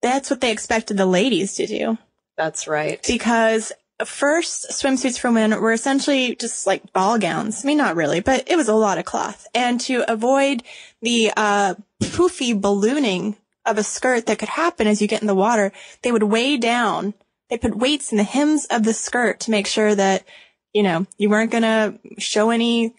that's 0.02 0.28
what 0.28 0.40
they 0.40 0.50
expected 0.50 0.97
the 0.97 1.06
ladies 1.06 1.54
to 1.54 1.68
do. 1.68 1.99
That's 2.37 2.66
right. 2.66 3.00
Because 3.06 3.73
first 4.04 4.66
swimsuits 4.70 5.18
for 5.18 5.30
women 5.30 5.58
were 5.60 5.72
essentially 5.72 6.36
just 6.36 6.66
like 6.66 6.92
ball 6.92 7.18
gowns. 7.18 7.64
I 7.64 7.66
mean, 7.66 7.78
not 7.78 7.96
really, 7.96 8.20
but 8.20 8.44
it 8.46 8.56
was 8.56 8.68
a 8.68 8.74
lot 8.74 8.98
of 8.98 9.04
cloth. 9.04 9.46
And 9.54 9.80
to 9.82 10.04
avoid 10.10 10.62
the 11.00 11.32
uh, 11.36 11.74
poofy 12.02 12.60
ballooning 12.60 13.36
of 13.64 13.78
a 13.78 13.82
skirt 13.82 14.26
that 14.26 14.38
could 14.38 14.50
happen 14.50 14.86
as 14.86 15.00
you 15.00 15.08
get 15.08 15.22
in 15.22 15.26
the 15.26 15.34
water, 15.34 15.72
they 16.02 16.12
would 16.12 16.24
weigh 16.24 16.56
down. 16.56 17.14
They 17.48 17.56
put 17.56 17.76
weights 17.76 18.12
in 18.12 18.18
the 18.18 18.24
hems 18.24 18.66
of 18.66 18.84
the 18.84 18.92
skirt 18.92 19.40
to 19.40 19.50
make 19.50 19.66
sure 19.66 19.94
that, 19.94 20.24
you 20.72 20.82
know, 20.82 21.06
you 21.16 21.30
weren't 21.30 21.52
going 21.52 21.62
to 21.62 21.98
show 22.18 22.50
any 22.50 22.94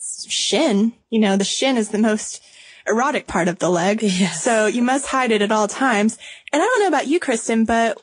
shin. 0.00 0.92
You 1.10 1.20
know, 1.20 1.36
the 1.36 1.44
shin 1.44 1.76
is 1.76 1.88
the 1.88 1.98
most 1.98 2.42
erotic 2.86 3.26
part 3.26 3.48
of 3.48 3.60
the 3.60 3.70
leg. 3.70 4.02
Yes. 4.02 4.42
So 4.42 4.66
you 4.66 4.82
must 4.82 5.06
hide 5.06 5.30
it 5.30 5.42
at 5.42 5.52
all 5.52 5.68
times. 5.68 6.18
And 6.52 6.60
I 6.60 6.64
don't 6.64 6.80
know 6.80 6.88
about 6.88 7.06
you, 7.06 7.20
Kristen, 7.20 7.64
but 7.64 8.02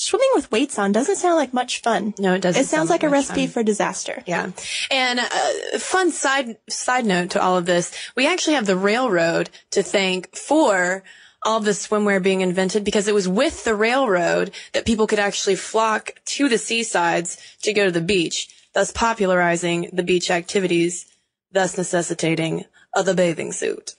swimming 0.00 0.30
with 0.34 0.50
weights 0.50 0.78
on 0.78 0.92
doesn't 0.92 1.16
sound 1.16 1.36
like 1.36 1.52
much 1.52 1.82
fun. 1.82 2.14
No, 2.18 2.32
it 2.32 2.40
doesn't. 2.40 2.60
It 2.60 2.64
sounds 2.64 2.88
sound 2.88 2.90
like 2.90 3.02
a 3.02 3.10
recipe 3.10 3.46
fun. 3.46 3.52
for 3.52 3.62
disaster. 3.62 4.22
Yeah. 4.26 4.50
And 4.90 5.20
uh, 5.20 5.78
fun 5.78 6.10
side 6.10 6.56
side 6.70 7.04
note 7.04 7.30
to 7.30 7.42
all 7.42 7.58
of 7.58 7.66
this, 7.66 7.92
we 8.16 8.26
actually 8.26 8.54
have 8.54 8.64
the 8.64 8.76
railroad 8.76 9.50
to 9.72 9.82
thank 9.82 10.34
for 10.34 11.04
all 11.44 11.60
the 11.60 11.72
swimwear 11.72 12.22
being 12.22 12.40
invented 12.40 12.82
because 12.82 13.08
it 13.08 13.14
was 13.14 13.28
with 13.28 13.64
the 13.64 13.74
railroad 13.74 14.52
that 14.72 14.86
people 14.86 15.06
could 15.06 15.18
actually 15.18 15.56
flock 15.56 16.12
to 16.24 16.48
the 16.48 16.58
seasides 16.58 17.36
to 17.62 17.72
go 17.74 17.84
to 17.84 17.92
the 17.92 18.00
beach, 18.00 18.48
thus 18.72 18.92
popularizing 18.92 19.90
the 19.92 20.02
beach 20.02 20.30
activities, 20.30 21.06
thus 21.52 21.76
necessitating 21.76 22.64
uh, 22.94 23.02
the 23.02 23.14
bathing 23.14 23.52
suit. 23.52 23.94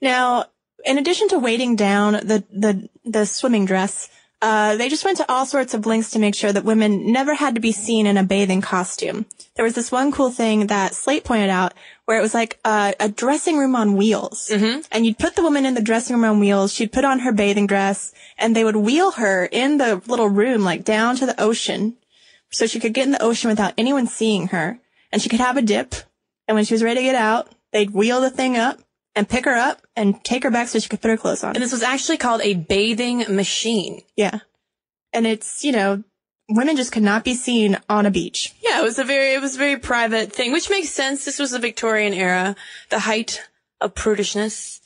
Now, 0.00 0.46
in 0.84 0.98
addition 0.98 1.28
to 1.28 1.38
weighting 1.38 1.76
down 1.76 2.12
the, 2.12 2.44
the, 2.50 2.88
the 3.04 3.24
swimming 3.24 3.66
dress, 3.66 4.08
uh, 4.44 4.76
they 4.76 4.90
just 4.90 5.06
went 5.06 5.16
to 5.16 5.32
all 5.32 5.46
sorts 5.46 5.72
of 5.72 5.86
lengths 5.86 6.10
to 6.10 6.18
make 6.18 6.34
sure 6.34 6.52
that 6.52 6.66
women 6.66 7.10
never 7.10 7.34
had 7.34 7.54
to 7.54 7.62
be 7.62 7.72
seen 7.72 8.06
in 8.06 8.18
a 8.18 8.22
bathing 8.22 8.60
costume. 8.60 9.24
There 9.54 9.64
was 9.64 9.72
this 9.72 9.90
one 9.90 10.12
cool 10.12 10.30
thing 10.30 10.66
that 10.66 10.94
Slate 10.94 11.24
pointed 11.24 11.48
out 11.48 11.72
where 12.04 12.18
it 12.18 12.20
was 12.20 12.34
like 12.34 12.60
a, 12.62 12.92
a 13.00 13.08
dressing 13.08 13.56
room 13.56 13.74
on 13.74 13.96
wheels. 13.96 14.50
Mm-hmm. 14.52 14.82
And 14.92 15.06
you'd 15.06 15.18
put 15.18 15.34
the 15.34 15.42
woman 15.42 15.64
in 15.64 15.72
the 15.72 15.80
dressing 15.80 16.14
room 16.14 16.26
on 16.26 16.40
wheels. 16.40 16.74
She'd 16.74 16.92
put 16.92 17.06
on 17.06 17.20
her 17.20 17.32
bathing 17.32 17.66
dress 17.66 18.12
and 18.36 18.54
they 18.54 18.64
would 18.64 18.76
wheel 18.76 19.12
her 19.12 19.46
in 19.46 19.78
the 19.78 20.02
little 20.06 20.28
room, 20.28 20.62
like 20.62 20.84
down 20.84 21.16
to 21.16 21.24
the 21.24 21.40
ocean 21.40 21.96
so 22.50 22.66
she 22.66 22.80
could 22.80 22.92
get 22.92 23.06
in 23.06 23.12
the 23.12 23.22
ocean 23.22 23.48
without 23.48 23.72
anyone 23.78 24.06
seeing 24.06 24.48
her 24.48 24.78
and 25.10 25.22
she 25.22 25.30
could 25.30 25.40
have 25.40 25.56
a 25.56 25.62
dip. 25.62 25.94
And 26.46 26.54
when 26.54 26.66
she 26.66 26.74
was 26.74 26.82
ready 26.82 27.00
to 27.00 27.04
get 27.04 27.14
out, 27.14 27.48
they'd 27.72 27.92
wheel 27.92 28.20
the 28.20 28.28
thing 28.28 28.58
up 28.58 28.78
and 29.16 29.28
pick 29.28 29.44
her 29.44 29.54
up 29.54 29.82
and 29.96 30.22
take 30.24 30.42
her 30.42 30.50
back 30.50 30.68
so 30.68 30.78
she 30.78 30.88
could 30.88 31.00
put 31.00 31.10
her 31.10 31.16
clothes 31.16 31.44
on. 31.44 31.54
And 31.54 31.62
this 31.62 31.72
was 31.72 31.82
actually 31.82 32.18
called 32.18 32.40
a 32.42 32.54
bathing 32.54 33.24
machine. 33.34 34.02
Yeah. 34.16 34.40
And 35.12 35.26
it's, 35.26 35.64
you 35.64 35.72
know, 35.72 36.02
women 36.48 36.76
just 36.76 36.92
could 36.92 37.02
not 37.02 37.24
be 37.24 37.34
seen 37.34 37.78
on 37.88 38.06
a 38.06 38.10
beach. 38.10 38.54
Yeah, 38.60 38.80
it 38.80 38.84
was 38.84 38.98
a 38.98 39.04
very, 39.04 39.34
it 39.34 39.40
was 39.40 39.54
a 39.54 39.58
very 39.58 39.78
private 39.78 40.32
thing, 40.32 40.52
which 40.52 40.70
makes 40.70 40.90
sense. 40.90 41.24
This 41.24 41.38
was 41.38 41.52
the 41.52 41.58
Victorian 41.58 42.12
era, 42.12 42.56
the 42.90 42.98
height 42.98 43.40
of 43.80 43.94
prudishness. 43.94 44.80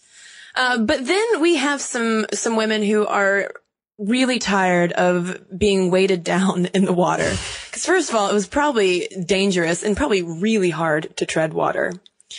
Uh, 0.55 0.79
but 0.79 1.07
then 1.07 1.41
we 1.41 1.57
have 1.57 1.81
some, 1.81 2.27
some 2.33 2.57
women 2.57 2.83
who 2.83 3.07
are 3.07 3.53
really 3.99 4.39
tired 4.39 4.93
of 4.93 5.41
being 5.57 5.91
weighted 5.91 6.23
down 6.23 6.67
in 6.67 6.85
the 6.85 6.93
water. 6.93 7.31
Cause 7.73 7.87
first 7.87 8.11
of 8.11 8.15
all, 8.15 8.29
it 8.29 8.35
was 8.35 8.47
probably 8.47 9.09
dangerous 9.27 9.83
and 9.83 9.97
probably 9.97 10.23
really 10.23 10.71
hard 10.71 11.17
to 11.17 11.27
tread 11.27 11.53
water. 11.53 11.93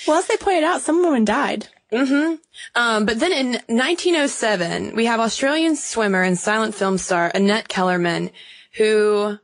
Well, 0.07 0.19
as 0.19 0.27
they 0.27 0.37
pointed 0.37 0.63
out, 0.63 0.81
some 0.81 1.03
women 1.03 1.25
died. 1.25 1.67
Mm-hmm. 1.91 2.35
Um, 2.75 3.05
but 3.05 3.19
then 3.19 3.31
in 3.31 3.51
1907, 3.67 4.95
we 4.95 5.05
have 5.05 5.19
Australian 5.19 5.75
swimmer 5.75 6.21
and 6.21 6.37
silent 6.37 6.75
film 6.75 6.97
star 6.97 7.31
Annette 7.33 7.67
Kellerman, 7.67 8.29
who 8.77 9.37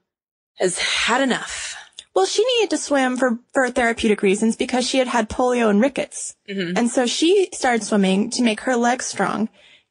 has 0.56 0.78
had 0.78 1.22
enough. 1.22 1.76
Well, 2.14 2.26
she 2.26 2.46
needed 2.46 2.70
to 2.70 2.78
swim 2.78 3.18
for, 3.18 3.40
for 3.54 3.70
therapeutic 3.70 4.22
reasons 4.22 4.56
because 4.56 4.88
she 4.88 5.00
had 5.00 5.08
had 5.08 5.30
polio 5.30 5.70
and 5.70 5.82
rickets. 5.82 6.36
And 6.78 6.90
so 6.90 7.06
she 7.06 7.50
started 7.52 7.84
swimming 7.84 8.30
to 8.32 8.44
make 8.44 8.62
her 8.62 8.76
legs 8.78 9.06
strong. 9.06 9.50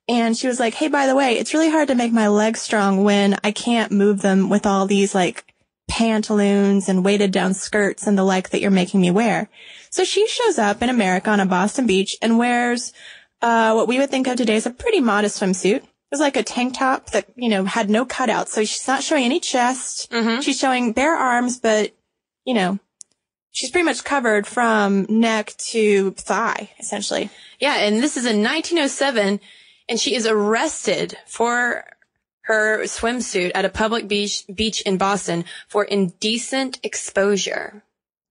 And 0.09 0.37
she 0.37 0.47
was 0.47 0.59
like, 0.59 0.75
Hey, 0.75 0.89
by 0.89 1.07
the 1.07 1.15
way, 1.15 1.39
it's 1.39 1.53
really 1.53 1.71
hard 1.71 1.89
to 1.89 1.95
make 1.95 2.13
my 2.13 2.29
legs 2.29 2.61
strong 2.61 3.05
when 3.05 3.39
I 3.45 3.51
can't 3.51 3.93
move 3.93 4.23
them 4.23 4.49
with 4.49 4.65
all 4.65 4.87
these 4.87 5.15
like 5.15 5.55
pantaloons 5.89 6.89
and 6.89 7.05
weighted 7.05 7.31
down 7.31 7.53
skirts 7.53 8.07
and 8.07 8.17
the 8.17 8.25
like 8.25 8.51
that 8.51 8.61
you're 8.61 8.71
making 8.71 9.01
me 9.01 9.11
wear. 9.11 9.51
So 9.95 10.03
she 10.03 10.27
shows 10.27 10.59
up 10.59 10.83
in 10.83 10.91
America 10.91 11.31
on 11.31 11.39
a 11.39 11.47
Boston 11.47 11.87
beach 11.87 12.17
and 12.21 12.37
wears, 12.37 12.93
uh, 13.41 13.75
what 13.75 13.87
we 13.87 14.01
would 14.01 14.11
think 14.11 14.27
of 14.27 14.37
today 14.37 14.57
as 14.57 14.67
a 14.67 14.71
pretty 14.71 14.99
modest 14.99 15.41
swimsuit. 15.41 15.77
It 15.77 15.85
was 16.11 16.19
like 16.19 16.37
a 16.37 16.43
tank 16.43 16.77
top 16.77 17.11
that, 17.11 17.27
you 17.37 17.49
know, 17.49 17.65
had 17.65 17.89
no 17.89 18.05
cutouts. 18.05 18.49
So 18.49 18.65
she's 18.65 18.89
not 18.89 19.05
showing 19.05 19.25
any 19.25 19.39
chest. 19.39 20.13
She's 20.41 20.59
showing 20.59 20.95
bare 20.95 21.15
arms, 21.15 21.61
but, 21.61 21.95
you 22.45 22.55
know, 22.55 22.81
she's 23.53 23.71
pretty 23.71 23.85
much 23.85 24.03
covered 24.03 24.49
from 24.49 25.07
neck 25.09 25.55
to 25.71 26.11
thigh, 26.11 26.71
essentially. 26.81 27.31
Yeah, 27.61 27.77
and 27.77 28.03
this 28.03 28.17
is 28.17 28.27
in 28.27 28.43
1907, 28.43 29.39
and 29.89 30.01
she 30.01 30.17
is 30.17 30.27
arrested 30.27 31.17
for 31.25 31.85
her 32.47 32.83
swimsuit 32.83 33.53
at 33.55 33.65
a 33.65 33.69
public 33.69 34.09
beach 34.09 34.45
beach 34.53 34.81
in 34.81 34.97
Boston 34.97 35.45
for 35.69 35.85
indecent 35.85 36.81
exposure. 36.83 37.85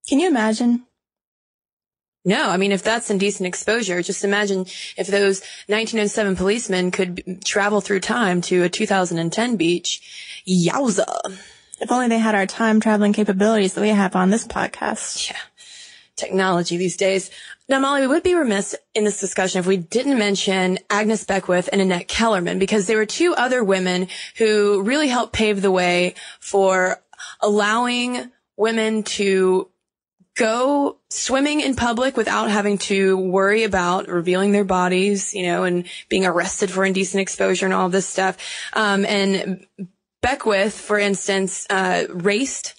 Can 0.10 0.20
you 0.20 0.28
imagine? 0.28 0.88
No, 2.26 2.50
I 2.50 2.58
mean, 2.58 2.72
if 2.72 2.84
that's 2.84 3.10
indecent 3.10 3.48
exposure, 3.48 4.02
just 4.02 4.24
imagine 4.24 4.62
if 4.96 5.08
those 5.08 5.42
1907 5.68 6.38
policemen 6.38 6.92
could 6.92 7.16
b- 7.16 7.38
travel 7.44 7.82
through 7.82 8.00
time 8.00 8.40
to 8.44 8.64
a 8.64 8.70
2010 8.70 9.58
beach. 9.58 10.44
Yowza. 10.48 11.38
If 11.82 11.92
only 11.92 12.08
they 12.08 12.20
had 12.20 12.36
our 12.36 12.46
time 12.46 12.80
traveling 12.80 13.12
capabilities 13.12 13.74
that 13.74 13.82
we 13.82 13.90
have 13.90 14.16
on 14.16 14.30
this 14.30 14.48
podcast. 14.48 15.32
Yeah. 15.32 15.38
Technology 16.16 16.78
these 16.78 16.96
days. 16.96 17.30
Now, 17.68 17.80
Molly, 17.80 18.02
we 18.02 18.08
would 18.08 18.24
be 18.24 18.36
remiss 18.36 18.76
in 18.94 19.04
this 19.04 19.20
discussion 19.20 19.60
if 19.60 19.66
we 19.66 19.78
didn't 19.78 20.18
mention 20.18 20.80
Agnes 20.90 21.26
Beckwith 21.26 21.70
and 21.72 21.82
Annette 21.82 22.08
Kellerman 22.08 22.60
because 22.60 22.88
they 22.88 22.96
were 22.96 23.06
two 23.06 23.34
other 23.36 23.64
women 23.64 24.08
who 24.38 24.82
really 24.84 25.08
helped 25.08 25.34
pave 25.34 25.62
the 25.62 25.72
way 25.72 26.16
for 26.40 27.02
allowing 27.42 28.32
women 28.56 29.04
to 29.04 29.70
go 30.36 30.98
swimming 31.10 31.62
in 31.62 31.76
public 31.76 32.18
without 32.18 32.50
having 32.50 32.78
to 32.78 33.18
worry 33.18 33.64
about 33.64 34.08
revealing 34.08 34.52
their 34.52 34.64
bodies, 34.64 35.34
you 35.34 35.44
know, 35.44 35.64
and 35.64 35.86
being 36.10 36.26
arrested 36.26 36.72
for 36.72 36.84
indecent 36.84 37.22
exposure 37.22 37.66
and 37.66 37.74
all 37.74 37.90
this 37.90 38.08
stuff. 38.08 38.38
Um, 38.74 39.06
and 39.06 39.66
Beckwith, 40.22 40.74
for 40.74 40.98
instance, 40.98 41.68
uh, 41.70 42.06
raced 42.10 42.74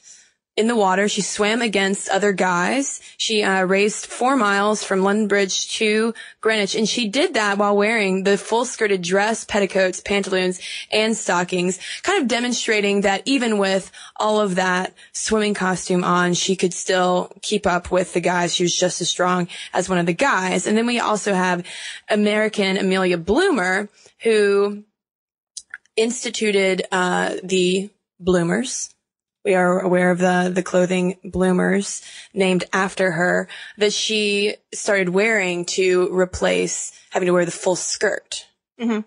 in 0.56 0.68
the 0.68 0.76
water. 0.76 1.08
She 1.08 1.20
swam 1.20 1.62
against 1.62 2.08
other 2.08 2.32
guys. 2.32 3.00
She 3.16 3.42
uh, 3.42 3.64
raced 3.64 4.06
four 4.06 4.36
miles 4.36 4.84
from 4.84 5.02
London 5.02 5.26
Bridge 5.26 5.76
to 5.78 6.14
Greenwich, 6.40 6.76
and 6.76 6.88
she 6.88 7.08
did 7.08 7.34
that 7.34 7.58
while 7.58 7.76
wearing 7.76 8.22
the 8.22 8.38
full-skirted 8.38 9.02
dress, 9.02 9.44
petticoats, 9.44 10.00
pantaloons, 10.00 10.60
and 10.92 11.16
stockings, 11.16 11.80
kind 12.02 12.22
of 12.22 12.28
demonstrating 12.28 13.00
that 13.00 13.22
even 13.24 13.58
with 13.58 13.90
all 14.16 14.40
of 14.40 14.54
that 14.54 14.94
swimming 15.12 15.54
costume 15.54 16.04
on, 16.04 16.34
she 16.34 16.54
could 16.54 16.72
still 16.72 17.32
keep 17.42 17.66
up 17.66 17.90
with 17.90 18.12
the 18.12 18.20
guys. 18.20 18.54
She 18.54 18.62
was 18.62 18.76
just 18.76 19.00
as 19.00 19.08
strong 19.08 19.48
as 19.72 19.88
one 19.88 19.98
of 19.98 20.06
the 20.06 20.14
guys. 20.14 20.68
And 20.68 20.78
then 20.78 20.86
we 20.86 21.00
also 21.00 21.34
have 21.34 21.66
American 22.08 22.76
Amelia 22.76 23.18
Bloomer, 23.18 23.88
who 24.22 24.84
instituted 25.96 26.82
uh, 26.92 27.36
the 27.42 27.90
bloomers. 28.20 28.93
We 29.44 29.54
are 29.54 29.80
aware 29.80 30.10
of 30.10 30.18
the 30.18 30.50
the 30.54 30.62
clothing 30.62 31.18
bloomers 31.22 32.02
named 32.32 32.64
after 32.72 33.10
her 33.12 33.48
that 33.78 33.92
she 33.92 34.56
started 34.72 35.10
wearing 35.10 35.66
to 35.66 36.08
replace 36.14 36.92
having 37.10 37.26
to 37.26 37.32
wear 37.32 37.44
the 37.44 37.50
full 37.50 37.76
skirt 37.76 38.46
Mhm. 38.80 39.04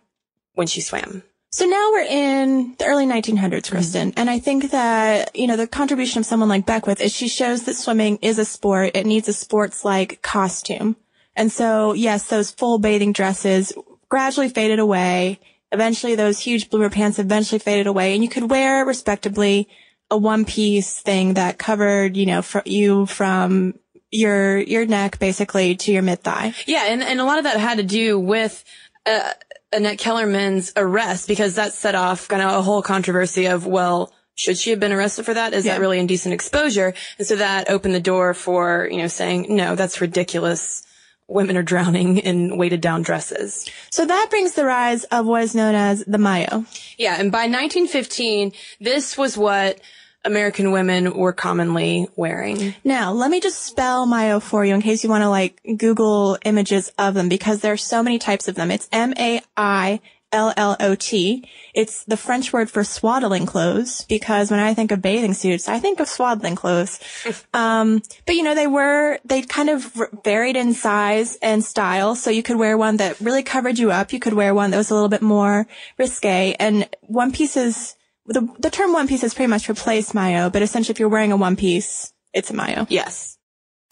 when 0.53 0.67
she 0.67 0.81
swam. 0.81 1.23
So 1.49 1.65
now 1.65 1.91
we're 1.91 2.05
in 2.05 2.75
the 2.77 2.85
early 2.85 3.05
1900s, 3.05 3.69
Kristen, 3.71 4.13
and 4.15 4.29
I 4.29 4.37
think 4.37 4.69
that, 4.71 5.35
you 5.35 5.47
know, 5.47 5.55
the 5.55 5.65
contribution 5.65 6.19
of 6.19 6.25
someone 6.25 6.49
like 6.49 6.65
Beckwith 6.67 7.01
is 7.01 7.11
she 7.11 7.27
shows 7.27 7.63
that 7.63 7.75
swimming 7.75 8.19
is 8.21 8.37
a 8.37 8.45
sport. 8.45 8.91
It 8.95 9.05
needs 9.05 9.27
a 9.27 9.33
sports-like 9.33 10.21
costume. 10.21 10.97
And 11.35 11.51
so, 11.51 11.93
yes, 11.93 12.25
those 12.25 12.51
full 12.51 12.79
bathing 12.79 13.11
dresses 13.13 13.73
gradually 14.09 14.49
faded 14.49 14.77
away. 14.77 15.39
Eventually, 15.71 16.15
those 16.15 16.39
huge 16.39 16.69
bloomer 16.69 16.89
pants 16.89 17.17
eventually 17.17 17.59
faded 17.59 17.87
away, 17.87 18.13
and 18.13 18.23
you 18.23 18.29
could 18.29 18.49
wear 18.51 18.85
respectably 18.85 19.67
a 20.09 20.17
one-piece 20.17 20.99
thing 21.01 21.33
that 21.35 21.57
covered, 21.57 22.15
you 22.15 22.25
know, 22.25 22.41
fr- 22.41 22.59
you 22.65 23.05
from 23.05 23.73
your 24.11 24.57
your 24.59 24.85
neck 24.85 25.19
basically 25.19 25.75
to 25.75 25.91
your 25.91 26.01
mid 26.01 26.21
thigh. 26.23 26.53
Yeah, 26.65 26.85
and, 26.87 27.03
and 27.03 27.19
a 27.19 27.25
lot 27.25 27.37
of 27.39 27.43
that 27.43 27.57
had 27.57 27.77
to 27.77 27.83
do 27.83 28.17
with 28.19 28.63
uh, 29.05 29.31
Annette 29.73 29.97
Kellerman's 29.99 30.71
arrest 30.77 31.27
because 31.27 31.55
that 31.55 31.73
set 31.73 31.93
off 31.95 32.27
kind 32.29 32.41
of 32.41 32.51
a 32.53 32.61
whole 32.61 32.81
controversy 32.81 33.47
of, 33.47 33.65
well, 33.67 34.13
should 34.35 34.57
she 34.57 34.69
have 34.69 34.79
been 34.79 34.93
arrested 34.93 35.25
for 35.25 35.33
that? 35.33 35.53
Is 35.53 35.65
Yeah. 35.65 35.73
that 35.73 35.81
really 35.81 35.99
indecent 35.99 36.33
exposure? 36.33 36.93
And 37.17 37.27
so 37.27 37.35
that 37.37 37.69
opened 37.69 37.95
the 37.95 37.99
door 37.99 38.33
for, 38.33 38.87
you 38.89 38.97
know, 38.99 39.07
saying, 39.07 39.47
no, 39.49 39.75
that's 39.75 39.99
ridiculous. 39.99 40.83
women 41.29 41.57
are 41.57 41.63
drowning 41.63 42.19
in 42.19 42.55
weighted 42.57 42.79
down 42.79 43.01
dresses. 43.01 43.69
So 43.91 44.05
that 44.05 44.27
brings 44.29 44.53
the 44.53 44.63
rise 44.63 45.03
of 45.05 45.25
what 45.25 45.43
is 45.43 45.53
known 45.53 45.75
as 45.75 46.01
the 46.05 46.17
maillot. 46.17 46.63
Yeah, 46.97 47.17
and 47.19 47.33
by 47.33 47.47
1915, 47.49 48.53
this 48.79 49.17
was 49.17 49.37
what 49.37 49.81
American 50.27 50.71
women 50.71 51.13
were 51.13 51.33
commonly 51.33 52.07
wearing. 52.15 52.75
Now, 52.83 53.13
let 53.13 53.31
me 53.31 53.39
just 53.39 53.63
spell 53.63 54.05
maillot 54.05 54.43
for 54.43 54.63
you 54.63 54.75
in 54.75 54.81
case 54.81 55.03
you 55.03 55.09
want 55.09 55.23
to 55.23 55.29
like 55.29 55.59
Google 55.77 56.37
images 56.45 56.91
of 56.97 57.13
them 57.13 57.29
because 57.29 57.61
there 57.61 57.73
are 57.73 57.77
so 57.77 58.03
many 58.03 58.19
types 58.19 58.47
of 58.47 58.55
them. 58.55 58.69
It's 58.69 58.87
M-A-I 58.91 59.99
L-L-O-T. 60.31 61.49
It's 61.73 62.03
the 62.03 62.17
French 62.17 62.51
word 62.51 62.69
for 62.69 62.83
swaddling 62.83 63.45
clothes 63.45 64.05
because 64.09 64.51
when 64.51 64.59
I 64.59 64.73
think 64.73 64.91
of 64.91 65.01
bathing 65.01 65.33
suits, 65.33 65.69
I 65.69 65.79
think 65.79 65.99
of 65.99 66.09
swaddling 66.09 66.55
clothes. 66.55 66.99
um, 67.53 68.01
but 68.25 68.35
you 68.35 68.43
know, 68.43 68.53
they 68.53 68.67
were, 68.67 69.19
they 69.23 69.41
kind 69.43 69.69
of 69.69 69.93
varied 70.23 70.57
in 70.57 70.73
size 70.73 71.37
and 71.41 71.63
style. 71.63 72.15
So 72.15 72.29
you 72.29 72.43
could 72.43 72.57
wear 72.57 72.77
one 72.77 72.97
that 72.97 73.19
really 73.21 73.43
covered 73.43 73.79
you 73.79 73.91
up. 73.91 74.11
You 74.11 74.19
could 74.19 74.33
wear 74.33 74.53
one 74.53 74.71
that 74.71 74.77
was 74.77 74.91
a 74.91 74.93
little 74.93 75.09
bit 75.09 75.21
more 75.21 75.65
risque 75.97 76.55
and 76.59 76.89
one 77.01 77.31
pieces, 77.31 77.95
the, 78.27 78.47
the 78.59 78.69
term 78.69 78.93
one 78.93 79.07
piece 79.07 79.21
has 79.21 79.33
pretty 79.33 79.49
much 79.49 79.69
replaced 79.69 80.13
maillot, 80.13 80.53
but 80.53 80.61
essentially 80.61 80.93
if 80.93 80.99
you're 80.99 81.09
wearing 81.09 81.31
a 81.31 81.37
one 81.37 81.55
piece, 81.55 82.13
it's 82.33 82.51
a 82.51 82.53
maillot. 82.53 82.91
Yes. 82.91 83.37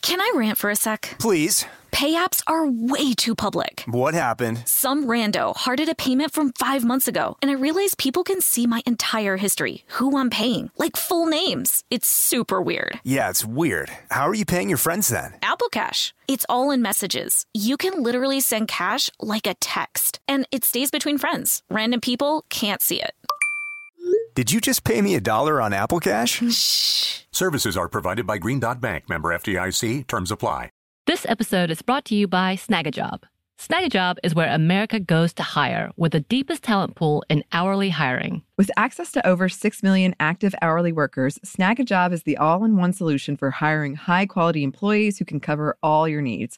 Can 0.01 0.21
I 0.21 0.33
rant 0.35 0.57
for 0.57 0.69
a 0.69 0.75
sec? 0.75 1.15
Please. 1.19 1.65
Pay 1.91 2.13
apps 2.13 2.43
are 2.45 2.67
way 2.67 3.13
too 3.13 3.33
public. 3.33 3.83
What 3.87 4.13
happened? 4.13 4.63
Some 4.67 5.05
rando 5.05 5.55
hearted 5.55 5.87
a 5.87 5.95
payment 5.95 6.33
from 6.33 6.51
five 6.51 6.83
months 6.83 7.07
ago, 7.07 7.37
and 7.41 7.49
I 7.49 7.53
realized 7.53 7.97
people 7.97 8.25
can 8.25 8.41
see 8.41 8.67
my 8.67 8.81
entire 8.85 9.37
history, 9.37 9.85
who 9.87 10.17
I'm 10.17 10.29
paying, 10.29 10.69
like 10.77 10.97
full 10.97 11.25
names. 11.25 11.85
It's 11.89 12.09
super 12.09 12.61
weird. 12.61 12.99
Yeah, 13.05 13.29
it's 13.29 13.45
weird. 13.45 13.89
How 14.11 14.27
are 14.27 14.35
you 14.35 14.43
paying 14.45 14.67
your 14.67 14.77
friends 14.77 15.07
then? 15.07 15.35
Apple 15.41 15.69
Cash. 15.69 16.13
It's 16.27 16.45
all 16.49 16.69
in 16.71 16.81
messages. 16.81 17.45
You 17.53 17.77
can 17.77 18.03
literally 18.03 18.41
send 18.41 18.67
cash 18.67 19.09
like 19.21 19.47
a 19.47 19.53
text, 19.55 20.19
and 20.27 20.45
it 20.51 20.65
stays 20.65 20.91
between 20.91 21.17
friends. 21.17 21.63
Random 21.69 22.01
people 22.01 22.43
can't 22.49 22.81
see 22.81 23.01
it. 23.01 23.13
Did 24.35 24.51
you 24.51 24.59
just 24.59 24.83
pay 24.83 25.01
me 25.01 25.15
a 25.15 25.21
dollar 25.21 25.61
on 25.61 25.71
Apple 25.71 26.01
Cash? 26.01 26.43
Shh. 26.51 27.21
Services 27.31 27.77
are 27.77 27.87
provided 27.87 28.27
by 28.27 28.37
Green 28.37 28.59
Dot 28.59 28.81
Bank, 28.81 29.07
member 29.07 29.29
FDIC. 29.29 30.07
Terms 30.07 30.29
apply. 30.29 30.71
This 31.07 31.25
episode 31.29 31.71
is 31.71 31.81
brought 31.81 32.03
to 32.05 32.15
you 32.15 32.27
by 32.27 32.57
Snagajob. 32.57 33.21
Snagajob 33.57 34.17
is 34.23 34.35
where 34.35 34.53
America 34.53 34.99
goes 34.99 35.31
to 35.35 35.43
hire 35.43 35.89
with 35.95 36.11
the 36.11 36.19
deepest 36.19 36.63
talent 36.63 36.95
pool 36.95 37.23
in 37.29 37.45
hourly 37.53 37.91
hiring. 37.91 38.43
With 38.57 38.69
access 38.75 39.09
to 39.13 39.25
over 39.25 39.47
6 39.47 39.83
million 39.83 40.13
active 40.19 40.53
hourly 40.61 40.91
workers, 40.91 41.39
Snagajob 41.45 42.11
is 42.11 42.23
the 42.23 42.35
all 42.35 42.65
in 42.65 42.75
one 42.75 42.91
solution 42.91 43.37
for 43.37 43.51
hiring 43.51 43.95
high 43.95 44.25
quality 44.25 44.63
employees 44.63 45.17
who 45.17 45.23
can 45.23 45.39
cover 45.39 45.77
all 45.81 46.09
your 46.09 46.21
needs 46.21 46.57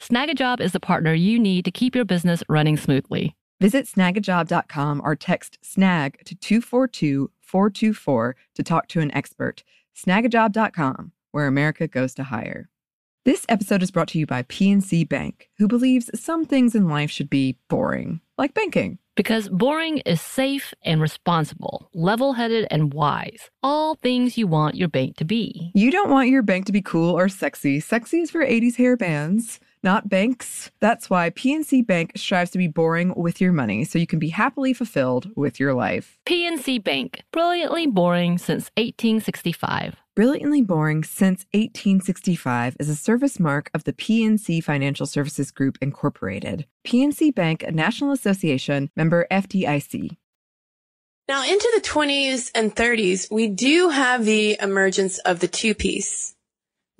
Snagajob 0.00 0.60
is 0.60 0.72
the 0.72 0.80
partner 0.80 1.12
you 1.12 1.38
need 1.38 1.64
to 1.64 1.70
keep 1.70 1.94
your 1.94 2.04
business 2.04 2.42
running 2.48 2.76
smoothly. 2.76 3.34
Visit 3.60 3.86
snagajob.com 3.86 5.02
or 5.04 5.16
text 5.16 5.58
snag 5.62 6.24
to 6.24 6.36
242 6.36 7.30
424 7.40 8.36
to 8.54 8.62
talk 8.62 8.86
to 8.88 9.00
an 9.00 9.12
expert. 9.12 9.64
Snagajob.com, 9.96 11.12
where 11.32 11.48
America 11.48 11.88
goes 11.88 12.14
to 12.14 12.24
hire. 12.24 12.68
This 13.24 13.44
episode 13.48 13.82
is 13.82 13.90
brought 13.90 14.08
to 14.08 14.18
you 14.18 14.26
by 14.26 14.44
PNC 14.44 15.08
Bank, 15.08 15.50
who 15.58 15.66
believes 15.66 16.10
some 16.14 16.44
things 16.44 16.76
in 16.76 16.88
life 16.88 17.10
should 17.10 17.28
be 17.28 17.58
boring, 17.68 18.20
like 18.38 18.54
banking. 18.54 18.98
Because 19.16 19.48
boring 19.48 19.98
is 19.98 20.20
safe 20.20 20.72
and 20.84 21.00
responsible, 21.00 21.90
level 21.92 22.34
headed 22.34 22.68
and 22.70 22.94
wise. 22.94 23.50
All 23.64 23.96
things 23.96 24.38
you 24.38 24.46
want 24.46 24.76
your 24.76 24.86
bank 24.86 25.16
to 25.16 25.24
be. 25.24 25.72
You 25.74 25.90
don't 25.90 26.10
want 26.10 26.28
your 26.28 26.42
bank 26.42 26.66
to 26.66 26.72
be 26.72 26.80
cool 26.80 27.18
or 27.18 27.28
sexy. 27.28 27.80
Sexy 27.80 28.20
is 28.20 28.30
for 28.30 28.46
80s 28.46 28.76
hair 28.76 28.96
bands 28.96 29.58
not 29.82 30.08
banks. 30.08 30.70
That's 30.80 31.08
why 31.08 31.30
PNC 31.30 31.86
Bank 31.86 32.12
strives 32.16 32.50
to 32.52 32.58
be 32.58 32.68
boring 32.68 33.14
with 33.16 33.40
your 33.40 33.52
money 33.52 33.84
so 33.84 33.98
you 33.98 34.06
can 34.06 34.18
be 34.18 34.30
happily 34.30 34.72
fulfilled 34.72 35.30
with 35.36 35.58
your 35.60 35.74
life. 35.74 36.18
PNC 36.26 36.82
Bank, 36.82 37.22
brilliantly 37.32 37.86
boring 37.86 38.38
since 38.38 38.70
1865. 38.76 39.96
Brilliantly 40.18 40.62
Boring 40.62 41.04
Since 41.04 41.46
1865 41.54 42.76
is 42.80 42.88
a 42.88 42.96
service 42.96 43.38
mark 43.38 43.70
of 43.72 43.84
the 43.84 43.92
PNC 43.92 44.64
Financial 44.64 45.06
Services 45.06 45.52
Group, 45.52 45.78
Incorporated. 45.80 46.66
PNC 46.84 47.32
Bank, 47.32 47.62
a 47.62 47.70
National 47.70 48.10
Association 48.10 48.90
member 48.96 49.28
FDIC. 49.30 50.16
Now, 51.28 51.44
into 51.44 51.70
the 51.72 51.82
20s 51.82 52.50
and 52.52 52.74
30s, 52.74 53.30
we 53.30 53.46
do 53.46 53.90
have 53.90 54.24
the 54.24 54.56
emergence 54.60 55.18
of 55.18 55.38
the 55.38 55.46
two 55.46 55.72
piece. 55.72 56.34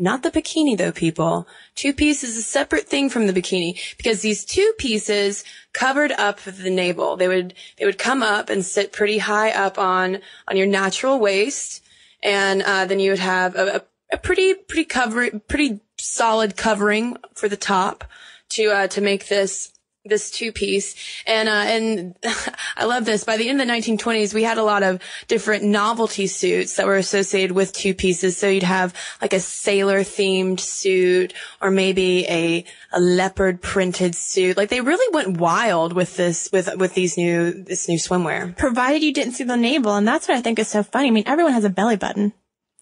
Not 0.00 0.22
the 0.22 0.30
bikini 0.30 0.78
though, 0.78 0.92
people. 0.92 1.48
Two 1.74 1.92
piece 1.92 2.22
is 2.22 2.36
a 2.36 2.42
separate 2.42 2.88
thing 2.88 3.10
from 3.10 3.26
the 3.26 3.32
bikini 3.32 3.80
because 3.96 4.22
these 4.22 4.44
two 4.44 4.72
pieces 4.78 5.42
covered 5.72 6.12
up 6.12 6.40
the 6.40 6.70
navel. 6.70 7.16
They 7.16 7.26
would, 7.26 7.54
they 7.78 7.84
would 7.84 7.98
come 7.98 8.22
up 8.22 8.48
and 8.48 8.64
sit 8.64 8.92
pretty 8.92 9.18
high 9.18 9.50
up 9.50 9.76
on, 9.76 10.20
on 10.46 10.56
your 10.56 10.68
natural 10.68 11.18
waist. 11.18 11.82
And, 12.22 12.62
uh, 12.62 12.84
then 12.84 13.00
you 13.00 13.10
would 13.10 13.18
have 13.18 13.56
a, 13.56 13.76
a, 13.76 14.14
a 14.14 14.18
pretty, 14.18 14.54
pretty 14.54 14.84
cover, 14.84 15.30
pretty 15.48 15.80
solid 15.96 16.56
covering 16.56 17.16
for 17.34 17.48
the 17.48 17.56
top 17.56 18.04
to, 18.50 18.70
uh, 18.70 18.86
to 18.88 19.00
make 19.00 19.26
this, 19.26 19.72
this 20.08 20.30
two 20.30 20.52
piece. 20.52 20.94
And, 21.26 21.48
uh, 21.48 21.52
and 21.52 22.14
I 22.76 22.84
love 22.84 23.04
this. 23.04 23.24
By 23.24 23.36
the 23.36 23.48
end 23.48 23.60
of 23.60 23.66
the 23.66 23.72
1920s, 23.72 24.34
we 24.34 24.42
had 24.42 24.58
a 24.58 24.62
lot 24.62 24.82
of 24.82 25.00
different 25.26 25.64
novelty 25.64 26.26
suits 26.26 26.76
that 26.76 26.86
were 26.86 26.96
associated 26.96 27.52
with 27.52 27.72
two 27.72 27.94
pieces. 27.94 28.36
So 28.36 28.48
you'd 28.48 28.62
have 28.62 28.94
like 29.20 29.32
a 29.32 29.40
sailor 29.40 30.00
themed 30.00 30.60
suit 30.60 31.34
or 31.60 31.70
maybe 31.70 32.26
a, 32.28 32.64
a 32.92 33.00
leopard 33.00 33.62
printed 33.62 34.14
suit. 34.14 34.56
Like 34.56 34.68
they 34.68 34.80
really 34.80 35.12
went 35.14 35.38
wild 35.38 35.92
with 35.92 36.16
this, 36.16 36.50
with, 36.52 36.74
with 36.76 36.94
these 36.94 37.16
new, 37.16 37.64
this 37.64 37.88
new 37.88 37.98
swimwear. 37.98 38.56
Provided 38.56 39.02
you 39.02 39.12
didn't 39.12 39.34
see 39.34 39.44
the 39.44 39.56
navel. 39.56 39.94
And 39.94 40.06
that's 40.06 40.28
what 40.28 40.36
I 40.36 40.40
think 40.40 40.58
is 40.58 40.68
so 40.68 40.82
funny. 40.82 41.08
I 41.08 41.10
mean, 41.10 41.24
everyone 41.26 41.52
has 41.52 41.64
a 41.64 41.70
belly 41.70 41.96
button. 41.96 42.32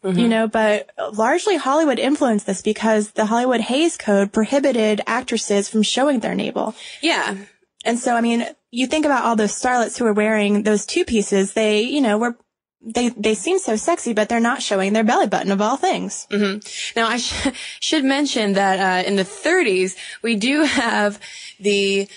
Mm-hmm. 0.04 0.18
You 0.18 0.28
know, 0.28 0.46
but 0.46 0.90
largely 1.14 1.56
Hollywood 1.56 1.98
influenced 1.98 2.46
this 2.46 2.62
because 2.62 3.12
the 3.12 3.26
Hollywood 3.26 3.60
Hays 3.60 3.96
Code 3.96 4.32
prohibited 4.32 5.00
actresses 5.06 5.68
from 5.68 5.82
showing 5.82 6.20
their 6.20 6.34
navel. 6.34 6.74
Yeah. 7.00 7.36
And 7.84 7.98
so, 7.98 8.14
I 8.14 8.20
mean, 8.20 8.46
you 8.70 8.86
think 8.86 9.04
about 9.04 9.24
all 9.24 9.36
those 9.36 9.52
starlets 9.52 9.96
who 9.98 10.04
were 10.04 10.12
wearing 10.12 10.62
those 10.62 10.86
two 10.86 11.04
pieces, 11.04 11.54
they, 11.54 11.80
you 11.82 12.00
know, 12.00 12.18
were, 12.18 12.36
they, 12.82 13.08
they 13.08 13.34
seem 13.34 13.58
so 13.58 13.74
sexy, 13.76 14.12
but 14.12 14.28
they're 14.28 14.38
not 14.38 14.62
showing 14.62 14.92
their 14.92 15.02
belly 15.02 15.28
button 15.28 15.50
of 15.50 15.60
all 15.60 15.76
things. 15.76 16.26
Mm-hmm. 16.30 16.98
Now, 16.98 17.08
I 17.08 17.16
sh- 17.16 17.48
should 17.80 18.04
mention 18.04 18.52
that, 18.52 18.78
uh, 18.78 19.08
in 19.08 19.16
the 19.16 19.24
30s, 19.24 19.96
we 20.22 20.36
do 20.36 20.62
have 20.62 21.18
the, 21.58 22.08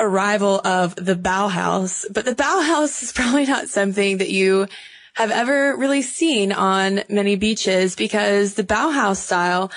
arrival 0.00 0.60
of 0.64 0.96
the 0.96 1.14
Bauhaus, 1.14 2.04
but 2.10 2.24
the 2.24 2.34
Bauhaus 2.34 3.00
is 3.00 3.12
probably 3.12 3.46
not 3.46 3.68
something 3.68 4.18
that 4.18 4.28
you 4.28 4.66
have 5.14 5.30
ever 5.30 5.76
really 5.76 6.02
seen 6.02 6.52
on 6.52 7.02
many 7.08 7.36
beaches 7.36 7.96
because 7.96 8.54
the 8.54 8.64
Bauhaus 8.64 9.16
style 9.16 9.70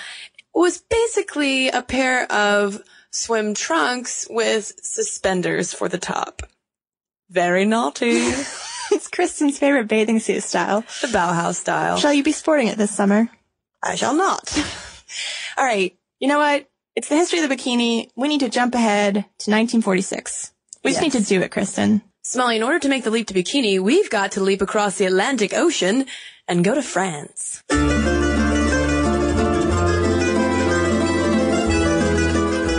was 0.53 0.79
basically 0.89 1.69
a 1.69 1.81
pair 1.81 2.31
of 2.31 2.81
swim 3.11 3.53
trunks 3.53 4.27
with 4.29 4.73
suspenders 4.81 5.73
for 5.73 5.87
the 5.87 5.99
top. 5.99 6.43
Very 7.29 7.65
naughty. 7.65 8.07
it's 8.91 9.07
Kristen's 9.11 9.59
favorite 9.59 9.87
bathing 9.87 10.19
suit 10.19 10.43
style. 10.43 10.81
The 11.01 11.07
Bauhaus 11.07 11.55
style. 11.55 11.97
Shall 11.97 12.13
you 12.13 12.23
be 12.23 12.31
sporting 12.31 12.67
it 12.67 12.77
this 12.77 12.91
summer? 12.91 13.29
I 13.83 13.95
shall 13.95 14.15
not. 14.15 14.57
All 15.57 15.65
right. 15.65 15.95
You 16.19 16.27
know 16.27 16.39
what? 16.39 16.67
It's 16.95 17.09
the 17.09 17.15
history 17.15 17.39
of 17.39 17.47
the 17.47 17.55
bikini. 17.55 18.09
We 18.15 18.27
need 18.27 18.39
to 18.39 18.49
jump 18.49 18.73
ahead 18.73 19.13
to 19.13 19.51
1946. 19.51 20.51
We 20.83 20.91
yes. 20.91 20.99
just 20.99 21.13
need 21.13 21.21
to 21.21 21.27
do 21.27 21.41
it, 21.43 21.51
Kristen. 21.51 22.01
Smelly, 22.29 22.57
in 22.57 22.63
order 22.63 22.77
to 22.77 22.89
make 22.89 23.05
the 23.05 23.09
leap 23.09 23.27
to 23.27 23.33
bikini, 23.33 23.79
we've 23.79 24.09
got 24.09 24.33
to 24.33 24.41
leap 24.41 24.61
across 24.61 24.97
the 24.97 25.05
Atlantic 25.05 25.53
Ocean 25.53 26.05
and 26.45 26.61
go 26.61 26.75
to 26.75 26.81
France. 26.81 27.63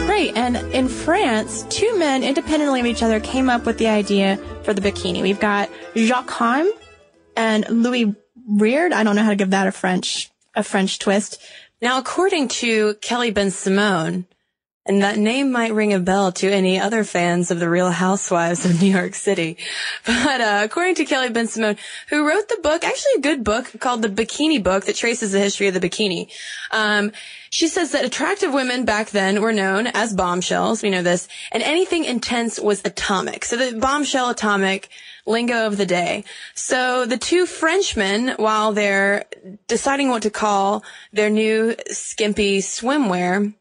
Right, 0.07 0.33
and 0.37 0.59
in 0.75 0.87
France, 0.89 1.63
two 1.71 1.99
men 1.99 2.23
independently 2.25 2.81
of 2.81 2.87
each 2.87 3.03
other 3.03 3.21
came 3.21 3.49
up 3.49 3.65
with 3.65 3.79
the 3.79 3.87
idea 3.87 4.37
for 4.65 4.75
the 4.75 4.83
bikini. 4.83 5.23
We've 5.23 5.41
got 5.41 5.71
Jacques 5.97 6.29
Heim 6.29 6.71
and 7.35 7.67
Louis 7.71 8.15
Reard. 8.47 8.93
I 8.93 9.03
don't 9.03 9.17
know 9.17 9.23
how 9.23 9.31
to 9.31 9.37
give 9.37 9.53
that 9.53 9.67
a 9.67 9.73
French 9.73 10.31
a 10.55 10.63
French 10.63 10.99
twist. 10.99 11.41
Now, 11.81 11.97
according 11.97 12.49
to 12.49 12.97
Kelly 12.97 13.33
Bensimon, 13.33 14.27
And 14.89 15.03
that 15.03 15.19
name 15.19 15.53
might 15.53 15.75
ring 15.75 15.93
a 15.93 15.99
bell 15.99 16.33
to 16.33 16.51
any 16.51 16.81
other 16.81 17.05
fans 17.05 17.51
of 17.51 17.61
the 17.61 17.69
Real 17.69 17.91
Housewives 17.91 18.65
of 18.65 18.81
New 18.81 18.91
York 18.91 19.15
City. 19.15 19.59
But 20.07 20.41
uh, 20.41 20.61
according 20.65 20.95
to 20.97 21.05
Kelly 21.05 21.29
Bensimon, 21.29 21.79
who 22.09 22.27
wrote 22.27 22.49
the 22.49 22.59
book, 22.63 22.83
actually 22.83 23.13
a 23.19 23.21
good 23.21 23.45
book 23.45 23.71
called 23.81 24.01
The 24.01 24.09
Bikini 24.09 24.63
Book 24.63 24.87
that 24.87 24.97
traces 24.97 25.33
the 25.33 25.39
history 25.39 25.69
of 25.69 25.75
the 25.75 25.81
bikini, 25.81 26.31
um, 26.71 27.13
she 27.51 27.69
says 27.69 27.93
that 27.93 28.05
attractive 28.05 28.55
women 28.55 28.87
back 28.87 29.11
then 29.11 29.43
were 29.43 29.53
known 29.53 29.87
as 29.89 30.15
bombshells. 30.15 30.83
We 30.83 30.91
know 30.91 31.03
this. 31.03 31.29
And 31.53 31.63
anything 31.63 32.05
intense 32.05 32.59
was 32.59 32.83
atomic. 32.85 33.45
So 33.45 33.57
the 33.57 33.79
bombshell 33.79 34.31
atomic 34.31 34.89
lingo 35.27 35.67
of 35.67 35.77
the 35.77 35.87
day. 35.87 36.25
So 36.55 37.05
the 37.05 37.19
two 37.19 37.45
Frenchmen, 37.45 38.35
while 38.37 38.73
they're 38.73 39.27
deciding 39.67 40.09
what 40.09 40.23
to 40.23 40.31
call 40.31 40.83
their 41.13 41.29
new 41.29 41.77
skimpy 41.91 42.61
swimwear, 42.61 43.55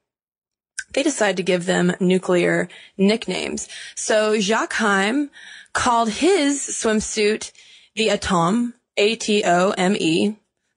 they 0.94 1.04
decide 1.04 1.38
to 1.38 1.44
give 1.44 1.66
them 1.66 1.94
nuclear 2.00 2.70
nicknames. 2.98 3.68
So 3.96 4.40
Jacques 4.40 4.74
Heim 4.74 5.30
called 5.74 6.10
his 6.10 6.60
swimsuit 6.60 7.52
the 7.96 8.10
Atom, 8.10 8.74
A-T-O-M-E, 8.98 10.36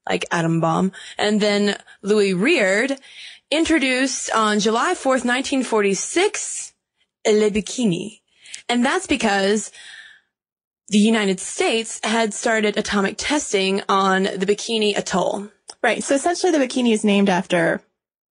like 0.09 0.25
atom 0.31 0.61
bomb. 0.61 0.93
And 1.19 1.41
then 1.41 1.77
Louis 2.03 2.35
Reard 2.35 2.99
introduced 3.51 4.31
on 4.33 4.59
July 4.61 4.95
4th, 4.95 5.25
1946, 5.25 6.73
Le 7.27 7.51
Bikini. 7.51 8.21
And 8.69 8.85
that's 8.85 9.07
because 9.07 9.71
the 10.89 10.99
United 10.99 11.41
States 11.41 12.01
had 12.03 12.35
started 12.35 12.77
atomic 12.77 13.15
testing 13.17 13.83
on 13.89 14.25
the 14.25 14.47
Bikini 14.47 14.97
Atoll. 14.97 15.49
Right. 15.83 16.03
So 16.03 16.15
essentially 16.15 16.53
the 16.53 16.59
bikini 16.59 16.93
is 16.93 17.05
named 17.05 17.31
after 17.31 17.81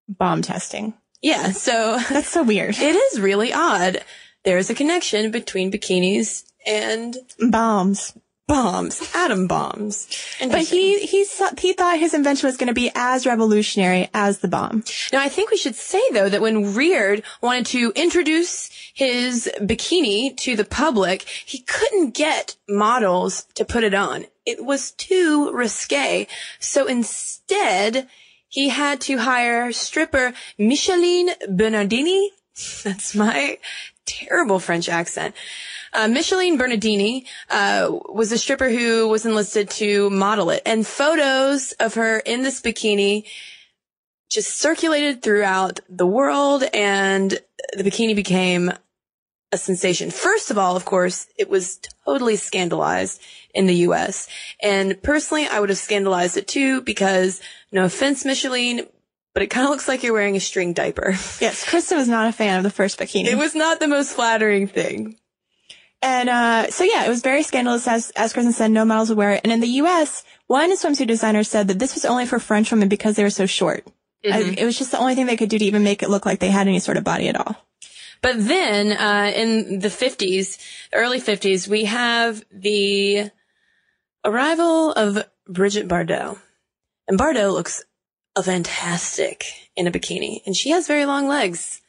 bomb 0.08 0.42
testing. 0.42 0.94
Yeah, 1.22 1.52
so 1.52 2.00
That's 2.10 2.30
so 2.30 2.44
weird. 2.44 2.76
it 2.78 2.96
is 2.96 3.20
really 3.20 3.52
odd. 3.54 4.04
There's 4.44 4.70
a 4.70 4.76
connection 4.76 5.32
between 5.32 5.72
bikinis 5.72 6.44
and 6.66 7.18
Bombs. 7.40 8.14
bombs, 8.48 9.02
atom 9.14 9.48
bombs. 9.48 10.08
But 10.40 10.62
he, 10.64 11.00
he, 11.06 11.26
he 11.60 11.74
thought 11.74 12.00
his 12.00 12.14
invention 12.14 12.48
was 12.48 12.58
going 12.58 12.68
to 12.68 12.74
be 12.74 12.90
as 12.96 13.26
revolutionary 13.26 14.10
as 14.14 14.40
the 14.40 14.48
bomb. 14.48 14.84
Now, 15.14 15.22
I 15.22 15.30
think 15.30 15.52
we 15.52 15.58
should 15.58 15.76
say 15.76 16.02
though 16.14 16.30
that 16.30 16.42
when 16.42 16.74
Reard 16.74 17.22
wanted 17.42 17.66
to 17.68 17.92
introduce 17.96 18.70
his 18.94 19.52
bikini 19.60 20.36
to 20.38 20.56
the 20.56 20.66
public, 20.66 21.24
he 21.24 21.60
couldn't 21.60 22.16
get 22.16 22.56
models 22.68 23.46
to 23.56 23.66
put 23.66 23.84
it 23.84 23.94
on. 23.94 24.26
It 24.46 24.64
was 24.64 24.92
too 24.92 25.52
risque. 25.52 26.28
So 26.60 26.88
instead, 26.88 28.08
he 28.50 28.70
had 28.70 29.00
to 29.02 29.18
hire 29.18 29.72
stripper 29.72 30.34
Micheline 30.58 31.30
Bernardini. 31.48 32.32
That's 32.84 33.16
my 33.16 33.58
terrible 34.06 34.60
French 34.60 34.90
accent. 34.90 35.36
Uh, 35.94 36.08
Micheline 36.08 36.58
Bernardini 36.58 37.26
uh, 37.50 37.90
was 38.10 38.32
a 38.32 38.38
stripper 38.38 38.70
who 38.70 39.08
was 39.08 39.26
enlisted 39.26 39.70
to 39.72 40.10
model 40.10 40.50
it, 40.50 40.62
and 40.66 40.86
photos 40.86 41.72
of 41.74 41.94
her 41.94 42.20
in 42.20 42.44
this 42.44 42.62
bikini 42.62 43.26
just 44.30 44.60
circulated 44.60 45.22
throughout 45.22 45.80
the 45.90 46.06
world, 46.06 46.64
and 46.74 47.40
the 47.76 47.84
bikini 47.84 48.16
became 48.16 48.72
a 49.52 49.58
sensation. 49.58 50.12
First 50.12 50.52
of 50.52 50.58
all, 50.58 50.76
of 50.76 50.86
course, 50.86 51.28
it 51.38 51.50
was 51.50 51.80
totally 52.06 52.36
scandalized 52.36 53.22
in 53.54 53.66
the 53.66 53.76
U.S. 53.88 54.28
And 54.62 55.02
personally, 55.02 55.48
I 55.48 55.60
would 55.60 55.70
have 55.70 55.78
scandalized 55.80 56.38
it 56.38 56.48
too 56.48 56.82
because, 56.82 57.42
no 57.72 57.86
offense, 57.86 58.26
Micheline, 58.26 58.82
but 59.34 59.42
it 59.44 59.48
kind 59.48 59.66
of 59.66 59.72
looks 59.72 59.88
like 59.88 60.04
you're 60.04 60.14
wearing 60.14 60.36
a 60.36 60.40
string 60.40 60.74
diaper. 60.74 61.12
Yes, 61.42 61.66
Krista 61.66 61.96
was 61.96 62.08
not 62.08 62.28
a 62.28 62.32
fan 62.32 62.58
of 62.58 62.64
the 62.64 62.70
first 62.70 63.00
bikini. 63.00 63.26
It 63.26 63.38
was 63.38 63.56
not 63.56 63.80
the 63.80 63.88
most 63.88 64.14
flattering 64.14 64.68
thing. 64.68 65.16
And 66.02 66.30
uh, 66.30 66.70
so 66.70 66.84
yeah, 66.84 67.06
it 67.06 67.10
was 67.10 67.22
very 67.22 67.44
scandalous. 67.44 67.88
As 67.88 68.10
as 68.12 68.32
Kristen 68.34 68.54
said, 68.54 68.72
no 68.72 68.86
models 68.86 69.10
would 69.10 69.18
wear 69.18 69.32
it. 69.34 69.42
And 69.44 69.52
in 69.52 69.60
the 69.60 69.68
U.S., 69.84 70.24
one 70.48 70.72
swimsuit 70.78 71.08
designer 71.08 71.44
said 71.44 71.68
that 71.68 71.78
this 71.80 71.94
was 71.94 72.06
only 72.06 72.26
for 72.26 72.40
French 72.40 72.72
women 72.72 72.88
because 72.88 73.16
they 73.18 73.24
were 73.24 73.30
so 73.30 73.46
short. 73.46 73.86
I- 74.24 74.56
it 74.58 74.64
was 74.66 74.78
just 74.78 74.92
the 74.92 74.98
only 75.00 75.16
thing 75.16 75.26
they 75.26 75.36
could 75.38 75.50
do 75.50 75.58
to 75.60 75.66
even 75.66 75.84
make 75.84 76.02
it 76.04 76.10
look 76.10 76.26
like 76.26 76.40
they 76.40 76.52
had 76.52 76.68
any 76.68 76.80
sort 76.80 76.98
of 76.98 77.04
body 77.04 77.28
at 77.28 77.36
all. 77.36 77.56
But 78.22 78.36
then, 78.38 78.92
uh, 78.92 79.32
in 79.34 79.80
the 79.80 79.88
50s, 79.88 80.58
early 80.94 81.22
50s, 81.22 81.68
we 81.68 81.86
have 81.86 82.44
the 82.52 83.32
arrival 84.26 84.92
of 84.92 85.26
Brigitte 85.48 85.88
Bardot. 85.88 86.38
And 87.08 87.18
Bardot 87.18 87.54
looks 87.54 87.84
fantastic 88.44 89.46
in 89.76 89.88
a 89.88 89.92
bikini. 89.92 90.42
And 90.46 90.56
she 90.56 90.70
has 90.72 90.88
very 90.88 91.06
long 91.06 91.28
legs. 91.28 91.82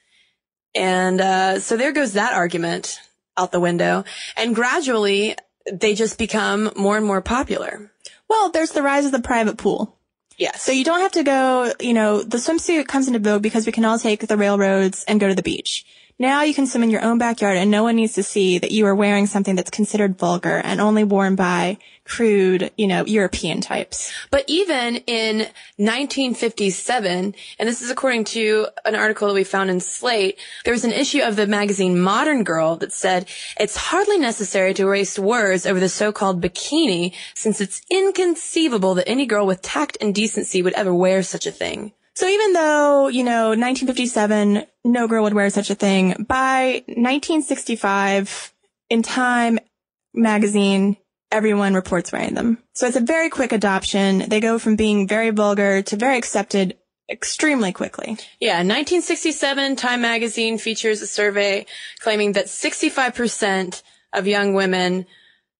And, 0.75 1.21
uh, 1.21 1.61
so 1.61 1.77
there 1.77 1.93
goes 1.93 2.14
that 2.14 2.33
argument 2.33 3.01
out 3.37 3.53
the 3.53 3.61
window. 3.61 4.05
And 4.37 4.55
gradually, 4.55 5.37
they 5.71 5.95
just 5.95 6.19
become 6.19 6.71
more 6.77 6.97
and 6.97 7.07
more 7.07 7.21
popular. 7.21 7.93
Well, 8.29 8.51
there's 8.51 8.73
the 8.73 8.83
rise 8.83 9.07
of 9.07 9.12
the 9.12 9.21
private 9.21 9.59
pool. 9.59 9.97
Yes. 10.37 10.62
So 10.62 10.73
you 10.73 10.85
don't 10.85 11.01
have 11.01 11.12
to 11.12 11.23
go, 11.23 11.73
you 11.81 11.93
know, 11.93 12.23
the 12.23 12.38
swimsuit 12.38 12.88
comes 12.88 13.09
into 13.09 13.19
vogue 13.19 13.43
because 13.43 13.66
we 13.66 13.73
can 13.73 13.85
all 13.85 13.99
take 13.99 14.27
the 14.27 14.37
railroads 14.37 15.05
and 15.05 15.21
go 15.21 15.29
to 15.29 15.35
the 15.35 15.43
beach. 15.43 15.85
Now 16.20 16.42
you 16.42 16.52
can 16.52 16.66
swim 16.66 16.83
in 16.83 16.90
your 16.90 17.02
own 17.02 17.16
backyard 17.16 17.56
and 17.56 17.70
no 17.70 17.83
one 17.83 17.96
needs 17.96 18.12
to 18.12 18.22
see 18.22 18.59
that 18.59 18.72
you 18.72 18.85
are 18.85 18.94
wearing 18.94 19.26
something 19.26 19.56
that's 19.56 19.70
considered 19.70 20.18
vulgar 20.18 20.61
and 20.62 20.78
only 20.78 21.02
worn 21.02 21.35
by 21.35 21.78
crude, 22.04 22.70
you 22.76 22.87
know, 22.87 23.06
European 23.06 23.62
types. 23.62 24.12
But 24.30 24.44
even 24.46 24.96
in 25.06 25.38
1957, 25.78 27.35
and 27.59 27.66
this 27.66 27.80
is 27.80 27.90
according 27.90 28.24
to 28.24 28.66
an 28.85 28.94
article 28.94 29.28
that 29.28 29.35
we 29.35 29.44
found 29.44 29.70
in 29.70 29.80
Slate, 29.80 30.38
there 30.66 30.74
was 30.74 30.85
an 30.85 30.92
issue 30.92 31.22
of 31.22 31.37
the 31.37 31.46
magazine 31.46 31.98
Modern 31.98 32.44
Girl 32.44 32.76
that 32.76 32.92
said 32.92 33.26
it's 33.59 33.76
hardly 33.76 34.18
necessary 34.18 34.74
to 34.74 34.85
waste 34.85 35.18
words 35.18 35.64
over 35.64 35.80
the 35.80 35.88
so-called 35.88 36.42
bikini 36.42 37.14
since 37.35 37.62
it's 37.62 37.80
inconceivable 37.88 38.92
that 38.96 39.09
any 39.09 39.24
girl 39.24 39.46
with 39.46 39.62
tact 39.62 39.96
and 40.02 40.14
decency 40.14 40.61
would 40.61 40.74
ever 40.74 40.94
wear 40.94 41.22
such 41.22 41.46
a 41.46 41.50
thing. 41.50 41.92
So 42.20 42.28
even 42.28 42.52
though, 42.52 43.09
you 43.09 43.24
know, 43.24 43.48
1957, 43.56 44.66
no 44.85 45.09
girl 45.09 45.22
would 45.22 45.33
wear 45.33 45.48
such 45.48 45.70
a 45.70 45.74
thing, 45.74 46.26
by 46.28 46.85
1965, 46.87 48.52
in 48.90 49.02
Time 49.02 49.59
magazine, 50.12 50.98
everyone 51.33 51.72
reports 51.72 52.12
wearing 52.12 52.35
them. 52.35 52.59
So 52.74 52.87
it's 52.87 52.98
a 52.98 53.00
very 53.00 53.30
quick 53.30 53.52
adoption. 53.52 54.28
They 54.28 54.38
go 54.38 54.59
from 54.59 54.76
being 54.76 55.09
very 55.09 55.30
vulgar 55.30 55.80
to 55.80 55.96
very 55.96 56.18
accepted 56.18 56.76
extremely 57.11 57.72
quickly. 57.72 58.18
Yeah, 58.38 58.56
1967 58.56 59.76
Time 59.76 60.02
magazine 60.02 60.59
features 60.59 61.00
a 61.00 61.06
survey 61.06 61.64
claiming 62.00 62.33
that 62.33 62.48
65% 62.48 63.83
of 64.12 64.26
young 64.26 64.52
women 64.52 65.06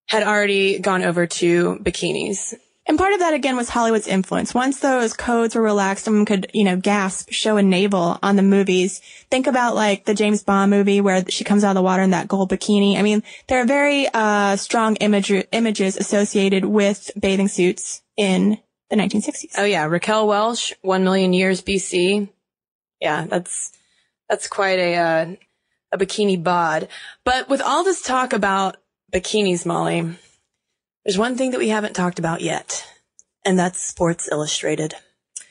had 0.09 0.25
already 0.25 0.79
gone 0.79 1.05
over 1.05 1.27
to 1.27 1.79
bikinis. 1.83 2.53
And 2.91 2.99
part 2.99 3.13
of 3.13 3.21
that 3.21 3.35
again 3.35 3.57
was 3.57 3.69
Hollywood's 3.69 4.09
influence. 4.09 4.53
Once 4.53 4.81
those 4.81 5.13
codes 5.13 5.55
were 5.55 5.63
relaxed, 5.63 6.07
someone 6.07 6.25
could, 6.25 6.51
you 6.53 6.65
know, 6.65 6.77
gasp, 6.77 7.29
show 7.31 7.57
a 7.57 7.63
navel 7.63 8.19
on 8.21 8.35
the 8.35 8.43
movies. 8.43 9.01
Think 9.31 9.47
about 9.47 9.77
like 9.77 10.07
the 10.07 10.15
James 10.15 10.43
Bond 10.43 10.73
movie 10.73 11.01
where 11.01 11.25
she 11.29 11.45
comes 11.45 11.63
out 11.63 11.71
of 11.71 11.77
the 11.77 11.83
water 11.83 12.03
in 12.03 12.11
that 12.11 12.27
gold 12.27 12.51
bikini. 12.51 12.97
I 12.97 13.03
mean, 13.03 13.23
there 13.47 13.61
are 13.61 13.65
very 13.65 14.09
uh, 14.13 14.57
strong 14.57 14.97
image- 14.97 15.47
images 15.53 15.97
associated 15.99 16.65
with 16.65 17.13
bathing 17.17 17.47
suits 17.47 18.03
in 18.17 18.59
the 18.89 18.97
1960s. 18.97 19.55
Oh 19.57 19.65
yeah, 19.65 19.85
Raquel 19.85 20.27
Welch, 20.27 20.75
1 20.83 21.05
million 21.05 21.33
years 21.33 21.63
BC. 21.63 22.29
Yeah, 23.01 23.25
that's 23.29 23.71
that's 24.29 24.49
quite 24.49 24.81
a 24.81 24.97
uh, 24.97 25.27
a 25.93 25.97
bikini 25.97 26.43
bod. 26.43 26.89
But 27.25 27.49
with 27.49 27.61
all 27.61 27.85
this 27.85 28.03
talk 28.03 28.33
about 28.33 28.79
bikinis, 29.13 29.65
Molly, 29.65 30.17
there's 31.11 31.19
one 31.19 31.35
thing 31.37 31.51
that 31.51 31.59
we 31.59 31.71
haven't 31.71 31.95
talked 31.95 32.21
about 32.21 32.41
yet, 32.41 32.87
and 33.45 33.59
that's 33.59 33.85
Sports 33.85 34.29
Illustrated. 34.31 34.95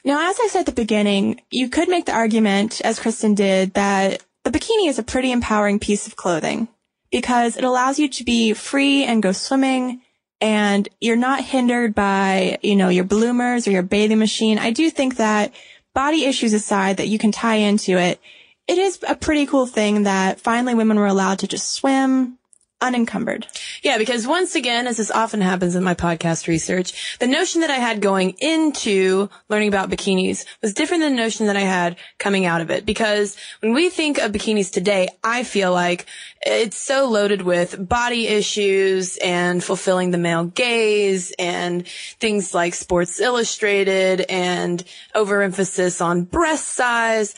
Now, 0.06 0.30
as 0.30 0.40
I 0.42 0.48
said 0.48 0.62
at 0.62 0.66
the 0.68 0.72
beginning, 0.72 1.42
you 1.52 1.68
could 1.68 1.90
make 1.90 2.06
the 2.06 2.14
argument, 2.14 2.80
as 2.80 2.98
Kristen 2.98 3.36
did, 3.36 3.74
that 3.74 4.24
the 4.46 4.52
bikini 4.52 4.88
is 4.88 5.00
a 5.00 5.04
pretty 5.04 5.34
empowering 5.34 5.78
piece 5.78 6.08
of 6.08 6.16
clothing 6.16 6.70
because 7.12 7.58
it 7.58 7.66
allows 7.66 8.00
you 8.00 8.08
to 8.08 8.24
be 8.24 8.54
free 8.54 9.04
and 9.04 9.22
go 9.22 9.34
swimming 9.34 10.00
and 10.40 10.88
you're 11.02 11.18
not 11.18 11.44
hindered 11.44 11.94
by, 11.94 12.58
you 12.62 12.78
know, 12.78 12.88
your 12.88 13.04
bloomers 13.04 13.68
or 13.68 13.72
your 13.72 13.84
bathing 13.84 14.18
machine. 14.18 14.60
I 14.60 14.72
do 14.72 14.90
think 14.90 15.18
that 15.18 15.52
body 15.94 16.24
issues 16.24 16.54
aside 16.54 16.96
that 16.96 17.10
you 17.10 17.20
can 17.20 17.34
tie 17.34 17.56
into 17.56 17.98
it, 17.98 18.22
it 18.70 18.78
is 18.78 18.98
a 19.06 19.14
pretty 19.14 19.46
cool 19.46 19.66
thing 19.66 20.04
that 20.04 20.40
finally 20.40 20.74
women 20.74 20.98
were 20.98 21.06
allowed 21.06 21.40
to 21.40 21.48
just 21.50 21.74
swim 21.74 22.39
unencumbered. 22.82 23.46
Yeah, 23.84 23.98
because 23.98 24.26
once 24.26 24.56
again, 24.56 24.88
as 24.88 24.98
this 24.98 25.12
often 25.12 25.42
happens 25.42 25.76
in 25.76 25.84
my 25.84 25.96
podcast 25.96 26.48
research, 26.48 27.18
the 27.20 27.28
notion 27.28 27.62
that 27.62 27.70
I 27.70 27.76
had 27.76 28.02
going 28.02 28.36
into 28.40 29.30
learning 29.50 29.68
about 29.68 29.90
bikinis 29.90 30.46
was 30.62 30.74
different 30.74 31.04
than 31.04 31.16
the 31.16 31.22
notion 31.22 31.48
that 31.48 31.58
I 31.58 31.62
had 31.62 31.98
coming 32.18 32.46
out 32.46 32.62
of 32.62 32.72
it. 32.72 32.86
Because 32.86 33.36
when 33.60 33.74
we 33.74 33.90
think 33.90 34.18
of 34.18 34.32
bikinis 34.32 34.72
today, 34.72 35.10
I 35.24 35.44
feel 35.44 35.74
like 35.74 36.06
it's 36.42 36.78
so 36.78 37.10
loaded 37.10 37.42
with 37.42 37.88
body 37.88 38.28
issues 38.28 39.18
and 39.18 39.64
fulfilling 39.64 40.12
the 40.12 40.18
male 40.18 40.46
gaze 40.46 41.34
and 41.38 41.88
things 41.88 42.54
like 42.54 42.74
Sports 42.74 43.20
Illustrated 43.20 44.22
and 44.30 44.84
overemphasis 45.14 46.00
on 46.00 46.24
breast 46.24 46.68
size 46.68 47.36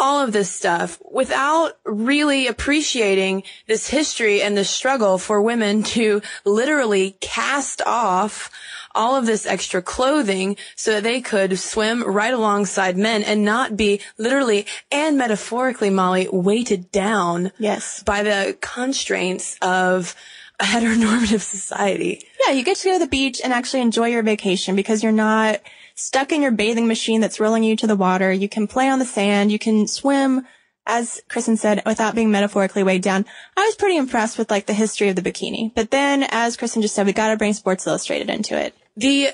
all 0.00 0.20
of 0.24 0.32
this 0.32 0.50
stuff 0.50 0.98
without 1.08 1.76
really 1.84 2.46
appreciating 2.46 3.42
this 3.66 3.88
history 3.88 4.42
and 4.42 4.56
the 4.56 4.64
struggle 4.64 5.18
for 5.18 5.42
women 5.42 5.82
to 5.82 6.22
literally 6.44 7.16
cast 7.20 7.82
off 7.82 8.50
all 8.94 9.14
of 9.14 9.26
this 9.26 9.46
extra 9.46 9.80
clothing 9.82 10.56
so 10.74 10.92
that 10.92 11.02
they 11.02 11.20
could 11.20 11.58
swim 11.58 12.02
right 12.02 12.34
alongside 12.34 12.96
men 12.96 13.22
and 13.22 13.44
not 13.44 13.76
be 13.76 14.00
literally 14.18 14.66
and 14.90 15.16
metaphorically, 15.16 15.90
Molly, 15.90 16.28
weighted 16.32 16.90
down. 16.90 17.52
Yes. 17.58 18.02
By 18.02 18.22
the 18.22 18.56
constraints 18.60 19.56
of 19.62 20.16
a 20.58 20.64
heteronormative 20.64 21.40
society. 21.58 22.26
Yeah, 22.46 22.54
you 22.54 22.64
get 22.64 22.78
to 22.78 22.88
go 22.88 22.92
to 22.94 22.98
the 23.04 23.06
beach 23.06 23.40
and 23.44 23.52
actually 23.52 23.82
enjoy 23.82 24.08
your 24.08 24.22
vacation 24.22 24.74
because 24.76 25.02
you're 25.02 25.12
not 25.12 25.60
stuck 26.00 26.32
in 26.32 26.42
your 26.42 26.50
bathing 26.50 26.86
machine 26.86 27.20
that's 27.20 27.40
rolling 27.40 27.62
you 27.62 27.76
to 27.76 27.86
the 27.86 27.96
water. 27.96 28.32
You 28.32 28.48
can 28.48 28.66
play 28.66 28.88
on 28.88 28.98
the 28.98 29.04
sand. 29.04 29.52
You 29.52 29.58
can 29.58 29.86
swim, 29.86 30.46
as 30.86 31.22
Kristen 31.28 31.56
said, 31.56 31.82
without 31.86 32.14
being 32.14 32.30
metaphorically 32.30 32.82
weighed 32.82 33.02
down. 33.02 33.26
I 33.56 33.66
was 33.66 33.76
pretty 33.76 33.96
impressed 33.96 34.38
with 34.38 34.50
like 34.50 34.66
the 34.66 34.72
history 34.72 35.08
of 35.08 35.16
the 35.16 35.22
bikini. 35.22 35.74
But 35.74 35.90
then, 35.90 36.24
as 36.24 36.56
Kristen 36.56 36.82
just 36.82 36.94
said, 36.94 37.06
we 37.06 37.12
got 37.12 37.30
to 37.30 37.36
bring 37.36 37.52
Sports 37.52 37.86
Illustrated 37.86 38.30
into 38.30 38.58
it. 38.58 38.74
The 38.96 39.28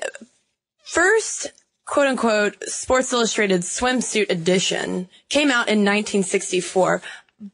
first 0.83 1.51
quote 1.85 2.07
unquote 2.07 2.63
Sports 2.67 3.11
Illustrated 3.13 3.61
swimsuit 3.61 4.29
edition 4.29 5.09
came 5.29 5.49
out 5.49 5.67
in 5.67 5.79
1964. 5.79 7.01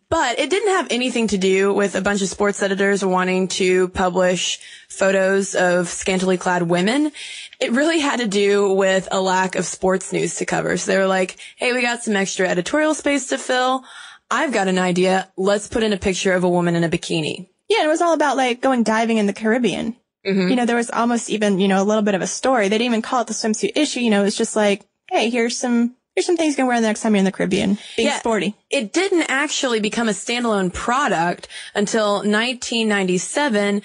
But 0.10 0.40
it 0.40 0.50
didn't 0.50 0.70
have 0.70 0.88
anything 0.92 1.28
to 1.28 1.38
do 1.38 1.74
with 1.74 1.96
a 1.96 2.02
bunch 2.02 2.22
of 2.22 2.30
sports 2.30 2.64
editors 2.64 3.04
wanting 3.04 3.50
to 3.50 3.90
publish 3.90 4.60
photos 4.88 5.56
of 5.56 5.90
scantily 5.90 6.38
clad 6.38 6.64
women. 6.64 7.12
It 7.60 7.72
really 7.72 8.00
had 8.00 8.20
to 8.20 8.28
do 8.28 8.72
with 8.72 9.10
a 9.12 9.20
lack 9.20 9.56
of 9.56 9.66
sports 9.66 10.14
news 10.14 10.36
to 10.36 10.46
cover. 10.46 10.78
So 10.78 10.92
they 10.92 10.98
were 10.98 11.08
like, 11.08 11.38
hey, 11.58 11.74
we 11.74 11.82
got 11.82 12.04
some 12.04 12.16
extra 12.16 12.48
editorial 12.48 12.94
space 12.94 13.28
to 13.28 13.38
fill. 13.38 13.84
I've 14.32 14.54
got 14.54 14.70
an 14.70 14.80
idea. 14.80 15.30
Let's 15.36 15.68
put 15.68 15.84
in 15.84 15.92
a 15.92 15.98
picture 15.98 16.34
of 16.34 16.46
a 16.46 16.50
woman 16.50 16.76
in 16.76 16.84
a 16.86 16.90
bikini. 16.90 17.50
Yeah, 17.68 17.84
it 17.84 17.90
was 17.90 18.02
all 18.02 18.14
about 18.14 18.38
like 18.38 18.62
going 18.62 18.84
diving 18.84 19.18
in 19.18 19.26
the 19.26 19.34
Caribbean. 19.34 19.98
Mm-hmm. 20.26 20.48
You 20.48 20.56
know, 20.56 20.66
there 20.66 20.78
was 20.78 20.92
almost 20.92 21.30
even, 21.30 21.60
you 21.60 21.68
know, 21.68 21.82
a 21.82 21.84
little 21.84 22.04
bit 22.04 22.16
of 22.16 22.22
a 22.22 22.28
story. 22.28 22.70
They 22.70 22.78
didn't 22.78 22.92
even 22.92 23.02
call 23.02 23.22
it 23.22 23.28
the 23.28 23.34
swimsuit 23.34 23.74
issue. 23.76 24.00
You 24.00 24.12
know, 24.12 24.22
it 24.22 24.26
was 24.26 24.38
just 24.38 24.56
like, 24.56 24.86
hey, 25.12 25.30
here's 25.30 25.58
some 25.58 25.96
here's 26.16 26.26
some 26.26 26.38
things 26.38 26.54
you 26.54 26.58
can 26.58 26.68
wear 26.68 26.80
the 26.80 26.88
next 26.88 27.02
time 27.02 27.14
you're 27.16 27.20
in 27.20 27.26
the 27.26 27.32
Caribbean. 27.32 27.78
Being 27.98 28.10
Yeah. 28.10 28.20
sporty. 28.20 28.56
It 28.70 28.94
didn't 28.94 29.24
actually 29.30 29.80
become 29.80 30.08
a 30.08 30.12
standalone 30.14 30.72
product 30.74 31.48
until 31.76 32.24
1997 32.24 33.82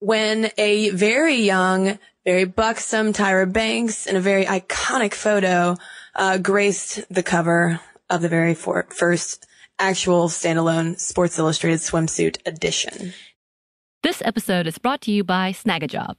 when 0.00 0.50
a 0.58 0.90
very 0.90 1.36
young, 1.36 1.98
very 2.24 2.44
buxom 2.44 3.12
Tyra 3.12 3.50
Banks 3.50 4.06
in 4.06 4.16
a 4.16 4.20
very 4.20 4.44
iconic 4.44 5.14
photo 5.14 5.76
uh, 6.14 6.38
graced 6.38 7.00
the 7.12 7.22
cover 7.22 7.80
of 8.10 8.22
the 8.22 8.28
very 8.28 8.54
for- 8.54 8.86
first 8.90 9.46
actual 9.78 10.28
standalone 10.28 10.98
Sports 10.98 11.38
Illustrated 11.38 11.80
swimsuit 11.80 12.38
edition. 12.46 13.12
This 14.02 14.22
episode 14.24 14.66
is 14.66 14.78
brought 14.78 15.00
to 15.02 15.10
you 15.12 15.24
by 15.24 15.52
Snagajob. 15.52 16.18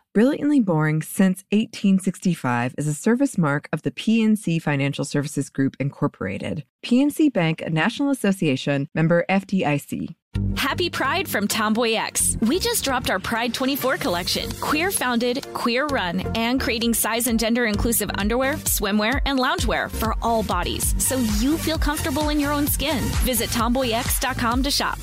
Brilliantly 0.13 0.59
Boring 0.59 1.01
Since 1.01 1.45
1865 1.53 2.75
is 2.77 2.85
a 2.85 2.93
service 2.93 3.37
mark 3.37 3.69
of 3.71 3.83
the 3.83 3.91
PNC 3.91 4.61
Financial 4.61 5.05
Services 5.05 5.49
Group, 5.49 5.77
Incorporated. 5.79 6.65
PNC 6.83 7.31
Bank, 7.31 7.61
a 7.61 7.69
National 7.69 8.09
Association 8.09 8.89
member 8.93 9.23
FDIC. 9.29 10.13
Happy 10.57 10.89
Pride 10.89 11.29
from 11.29 11.47
Tomboy 11.47 11.93
X. 11.93 12.37
We 12.41 12.59
just 12.59 12.83
dropped 12.83 13.09
our 13.09 13.19
Pride 13.19 13.53
24 13.53 13.97
collection. 13.97 14.51
Queer 14.59 14.91
founded, 14.91 15.47
queer 15.53 15.85
run, 15.87 16.19
and 16.35 16.59
creating 16.59 16.93
size 16.93 17.27
and 17.27 17.39
gender 17.39 17.65
inclusive 17.65 18.11
underwear, 18.15 18.55
swimwear, 18.55 19.21
and 19.25 19.39
loungewear 19.39 19.89
for 19.89 20.15
all 20.21 20.43
bodies 20.43 20.93
so 21.01 21.19
you 21.39 21.57
feel 21.57 21.77
comfortable 21.77 22.27
in 22.27 22.39
your 22.39 22.51
own 22.51 22.67
skin. 22.67 23.01
Visit 23.23 23.49
tomboyx.com 23.51 24.63
to 24.63 24.71
shop. 24.71 24.99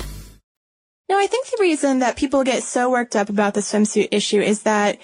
No, 1.09 1.17
I 1.17 1.25
think 1.27 1.47
the 1.47 1.57
reason 1.59 1.99
that 1.99 2.17
people 2.17 2.43
get 2.43 2.63
so 2.63 2.89
worked 2.89 3.15
up 3.15 3.29
about 3.29 3.55
the 3.55 3.61
swimsuit 3.61 4.09
issue 4.11 4.39
is 4.39 4.61
that 4.61 4.99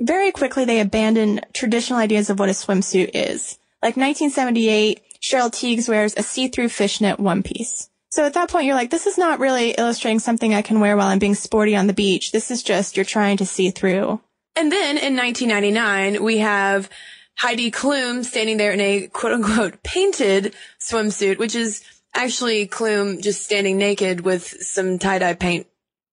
very 0.00 0.32
quickly 0.32 0.64
they 0.64 0.80
abandon 0.80 1.42
traditional 1.52 1.98
ideas 1.98 2.30
of 2.30 2.38
what 2.38 2.48
a 2.48 2.52
swimsuit 2.52 3.10
is. 3.12 3.58
Like 3.82 3.96
1978, 3.96 5.02
Cheryl 5.20 5.50
Tiegs 5.50 5.88
wears 5.88 6.14
a 6.16 6.22
see-through 6.22 6.70
fishnet 6.70 7.20
one 7.20 7.42
piece. 7.42 7.90
So 8.10 8.24
at 8.24 8.34
that 8.34 8.50
point, 8.50 8.66
you're 8.66 8.74
like, 8.74 8.90
this 8.90 9.06
is 9.06 9.16
not 9.16 9.38
really 9.38 9.70
illustrating 9.70 10.18
something 10.18 10.54
I 10.54 10.62
can 10.62 10.80
wear 10.80 10.96
while 10.96 11.08
I'm 11.08 11.18
being 11.18 11.34
sporty 11.34 11.76
on 11.76 11.86
the 11.86 11.92
beach. 11.92 12.32
This 12.32 12.50
is 12.50 12.62
just 12.62 12.96
you're 12.96 13.04
trying 13.04 13.36
to 13.38 13.46
see 13.46 13.70
through. 13.70 14.20
And 14.54 14.70
then 14.70 14.98
in 14.98 15.16
1999, 15.16 16.22
we 16.22 16.38
have 16.38 16.90
Heidi 17.38 17.70
Klum 17.70 18.24
standing 18.24 18.58
there 18.58 18.72
in 18.72 18.80
a 18.80 19.06
quote 19.06 19.32
unquote 19.32 19.82
painted 19.82 20.54
swimsuit, 20.78 21.38
which 21.38 21.54
is 21.54 21.82
actually 22.14 22.66
Klum 22.66 23.22
just 23.22 23.42
standing 23.42 23.78
naked 23.78 24.20
with 24.20 24.44
some 24.44 24.98
tie-dye 24.98 25.34
paint 25.34 25.66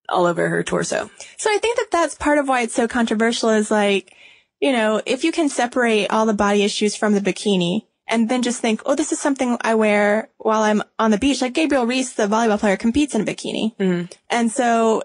all 0.08 0.26
over 0.26 0.50
her 0.50 0.64
torso. 0.64 1.10
So 1.38 1.52
I 1.52 1.58
think 1.58 1.78
that 1.78 1.92
that's 1.92 2.16
part 2.16 2.38
of 2.38 2.48
why 2.48 2.62
it's 2.62 2.74
so 2.74 2.88
controversial 2.88 3.50
is 3.50 3.70
like, 3.70 4.14
you 4.60 4.72
know, 4.72 5.02
if 5.06 5.24
you 5.24 5.32
can 5.32 5.50
separate 5.50 6.08
all 6.08 6.26
the 6.26 6.34
body 6.34 6.64
issues 6.64 6.96
from 6.96 7.14
the 7.14 7.22
bikini 7.22 7.86
and 8.08 8.28
then 8.28 8.42
just 8.42 8.60
think, 8.60 8.82
oh, 8.86 8.96
this 8.96 9.12
is 9.12 9.20
something 9.20 9.58
I 9.62 9.76
wear 9.76 10.30
while 10.38 10.64
I'm 10.64 10.82
on 10.98 11.12
the 11.12 11.18
beach. 11.18 11.42
Like 11.42 11.54
Gabrielle 11.54 11.86
Reece, 11.86 12.14
the 12.14 12.28
volleyball 12.28 12.60
player, 12.60 12.76
competes 12.76 13.14
in 13.14 13.22
a 13.22 13.26
bikini. 13.26 13.76
Mm-hmm. 13.78 14.12
And 14.30 14.52
so 14.52 15.04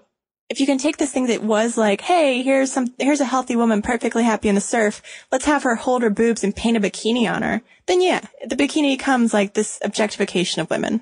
if 0.49 0.59
you 0.59 0.65
can 0.65 0.77
take 0.77 0.97
this 0.97 1.11
thing 1.11 1.27
that 1.27 1.43
was 1.43 1.77
like, 1.77 2.01
hey, 2.01 2.43
here's 2.43 2.71
some, 2.71 2.93
here's 2.99 3.21
a 3.21 3.25
healthy 3.25 3.55
woman 3.55 3.81
perfectly 3.81 4.23
happy 4.23 4.47
in 4.47 4.55
the 4.55 4.61
surf. 4.61 5.01
Let's 5.31 5.45
have 5.45 5.63
her 5.63 5.75
hold 5.75 6.03
her 6.03 6.09
boobs 6.09 6.43
and 6.43 6.55
paint 6.55 6.77
a 6.77 6.79
bikini 6.79 7.29
on 7.29 7.41
her. 7.41 7.61
Then 7.87 8.01
yeah, 8.01 8.21
the 8.45 8.55
bikini 8.55 8.97
becomes 8.97 9.33
like 9.33 9.53
this 9.53 9.79
objectification 9.83 10.61
of 10.61 10.69
women. 10.69 11.01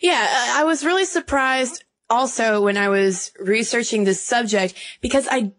Yeah, 0.00 0.26
I 0.54 0.64
was 0.64 0.84
really 0.84 1.06
surprised 1.06 1.84
also 2.10 2.62
when 2.62 2.76
I 2.76 2.90
was 2.90 3.32
researching 3.40 4.04
this 4.04 4.22
subject 4.22 4.74
because 5.00 5.26
I, 5.30 5.52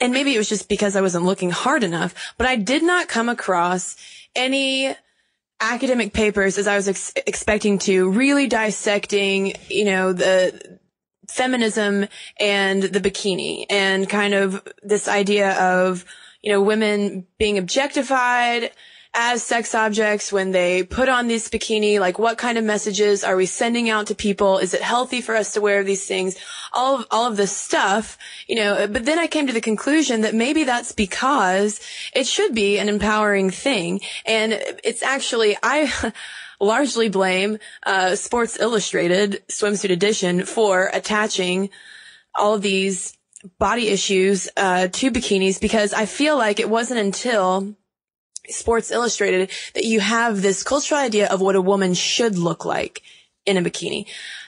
and 0.00 0.12
maybe 0.12 0.34
it 0.34 0.38
was 0.38 0.48
just 0.48 0.68
because 0.68 0.94
I 0.94 1.00
wasn't 1.00 1.24
looking 1.24 1.50
hard 1.50 1.82
enough, 1.82 2.14
but 2.38 2.46
I 2.46 2.56
did 2.56 2.82
not 2.82 3.08
come 3.08 3.28
across 3.28 3.96
any 4.36 4.94
academic 5.60 6.12
papers 6.12 6.58
as 6.58 6.66
I 6.66 6.76
was 6.76 6.88
ex- 6.88 7.12
expecting 7.26 7.78
to 7.80 8.10
really 8.10 8.46
dissecting, 8.46 9.54
you 9.68 9.84
know, 9.84 10.12
the 10.12 10.78
feminism 11.32 12.06
and 12.38 12.82
the 12.82 13.00
bikini 13.00 13.66
and 13.70 14.08
kind 14.08 14.34
of 14.34 14.62
this 14.82 15.08
idea 15.08 15.52
of, 15.60 16.04
you 16.42 16.52
know, 16.52 16.62
women 16.62 17.26
being 17.38 17.58
objectified 17.58 18.70
as 19.14 19.42
sex 19.42 19.74
objects 19.74 20.32
when 20.32 20.52
they 20.52 20.82
put 20.82 21.08
on 21.08 21.28
this 21.28 21.48
bikini? 21.48 22.00
Like 22.00 22.18
what 22.18 22.38
kind 22.38 22.56
of 22.56 22.64
messages 22.64 23.24
are 23.24 23.36
we 23.36 23.46
sending 23.46 23.90
out 23.90 24.06
to 24.06 24.14
people? 24.14 24.58
Is 24.58 24.72
it 24.74 24.80
healthy 24.80 25.20
for 25.20 25.36
us 25.36 25.52
to 25.52 25.60
wear 25.60 25.84
these 25.84 26.06
things? 26.06 26.36
All 26.72 27.00
of, 27.00 27.06
all 27.10 27.26
of 27.26 27.36
this 27.36 27.54
stuff, 27.54 28.16
you 28.46 28.56
know, 28.56 28.86
but 28.86 29.04
then 29.04 29.18
I 29.18 29.26
came 29.26 29.46
to 29.46 29.52
the 29.52 29.60
conclusion 29.60 30.22
that 30.22 30.34
maybe 30.34 30.64
that's 30.64 30.92
because 30.92 31.80
it 32.14 32.26
should 32.26 32.54
be 32.54 32.78
an 32.78 32.88
empowering 32.88 33.50
thing. 33.50 34.00
And 34.24 34.52
it's 34.82 35.02
actually, 35.02 35.58
I, 35.62 36.12
largely 36.62 37.08
blame 37.08 37.58
uh, 37.82 38.14
Sports 38.16 38.58
Illustrated 38.58 39.42
swimsuit 39.48 39.90
edition 39.90 40.44
for 40.44 40.88
attaching 40.92 41.68
all 42.34 42.54
of 42.54 42.62
these 42.62 43.18
body 43.58 43.88
issues 43.88 44.48
uh, 44.56 44.88
to 44.88 45.10
bikinis 45.10 45.60
because 45.60 45.92
I 45.92 46.06
feel 46.06 46.38
like 46.38 46.60
it 46.60 46.70
wasn't 46.70 47.00
until 47.00 47.74
Sports 48.48 48.90
Illustrated 48.90 49.50
that 49.74 49.84
you 49.84 50.00
have 50.00 50.40
this 50.40 50.62
cultural 50.62 51.00
idea 51.00 51.28
of 51.28 51.40
what 51.40 51.56
a 51.56 51.60
woman 51.60 51.94
should 51.94 52.38
look 52.38 52.64
like 52.64 53.02
in 53.44 53.56
a 53.56 53.62
bikini. 53.62 54.06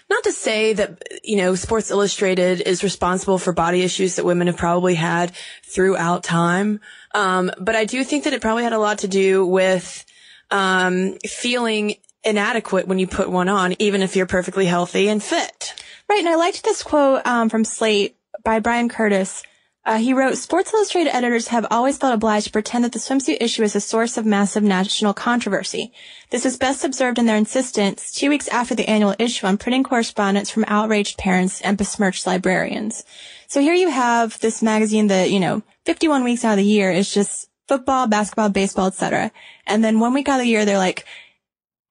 Not 0.09 0.23
to 0.25 0.33
say 0.33 0.75
that, 0.75 1.03
you 1.25 1.37
know, 1.37 1.55
Sports 1.55 1.91
Illustrated 1.91 2.61
is 2.61 2.85
responsible 2.85 3.39
for 3.39 3.53
body 3.53 3.83
issues 3.83 4.17
that 4.17 4.25
women 4.25 4.47
have 4.47 4.57
probably 4.57 4.95
had 4.95 5.33
throughout 5.65 6.23
time. 6.23 6.81
Um, 7.15 7.51
but 7.59 7.75
I 7.75 7.87
do 7.87 8.05
think 8.05 8.25
that 8.25 8.35
it 8.35 8.43
probably 8.43 8.65
had 8.65 8.75
a 8.75 8.79
lot 8.79 8.99
to 8.99 9.09
do 9.09 9.47
with, 9.47 10.05
um, 10.55 11.19
feeling 11.27 11.97
inadequate 12.23 12.87
when 12.87 13.01
you 13.01 13.09
put 13.09 13.29
one 13.29 13.49
on, 13.49 13.75
even 13.81 14.03
if 14.03 14.15
you're 14.15 14.25
perfectly 14.25 14.67
healthy 14.67 15.09
and 15.09 15.23
fit. 15.23 15.75
Right. 16.09 16.21
And 16.21 16.29
I 16.29 16.37
liked 16.37 16.63
this 16.63 16.83
quote, 16.83 17.27
um, 17.27 17.49
from 17.49 17.65
Slate 17.65 18.17
by 18.45 18.61
Bryan 18.61 18.89
Curtis. 18.89 19.43
Uh, 19.85 19.99
he 19.99 20.15
wrote, 20.15 20.39
Sports 20.39 20.73
Illustrated 20.73 21.15
editors 21.15 21.49
have 21.49 21.67
always 21.71 21.99
felt 21.99 22.15
obliged 22.15 22.47
to 22.47 22.53
pretend 22.53 22.85
that 22.85 22.93
the 22.93 22.99
swimsuit 22.99 23.37
issue 23.41 23.63
is 23.65 23.77
a 23.77 23.81
source 23.81 24.17
of 24.17 24.25
massive 24.25 24.63
national 24.63 25.13
controversy. 25.13 25.93
This 26.31 26.47
is 26.47 26.57
best 26.57 26.85
observed 26.85 27.19
in 27.19 27.27
their 27.27 27.37
insistence 27.37 28.11
two 28.11 28.31
weeks 28.31 28.49
after 28.49 28.75
the 28.75 28.89
annual 28.89 29.15
issue 29.19 29.47
on 29.47 29.59
printing 29.59 29.83
correspondence 29.83 30.49
from 30.49 30.65
outraged 30.69 31.19
parents 31.19 31.61
and 31.61 31.77
besmirched 31.77 32.27
librarians. 32.27 33.05
So 33.49 33.61
here 33.61 33.75
you 33.75 33.91
have 33.91 34.39
this 34.41 34.63
magazine 34.63 35.09
that, 35.09 35.31
you 35.31 35.41
know, 35.41 35.63
51 35.85 36.25
weeks 36.25 36.45
out 36.45 36.53
of 36.53 36.59
the 36.59 36.65
year 36.65 36.91
is 36.91 37.13
just 37.13 37.51
football, 37.69 38.07
basketball, 38.07 38.49
baseball, 38.49 38.87
etc. 38.87 39.31
And 39.67 39.83
then 39.83 40.01
one 40.01 40.15
week 40.15 40.29
out 40.29 40.41
of 40.41 40.45
the 40.45 40.51
year, 40.51 40.65
they're 40.65 40.79
like, 40.79 41.05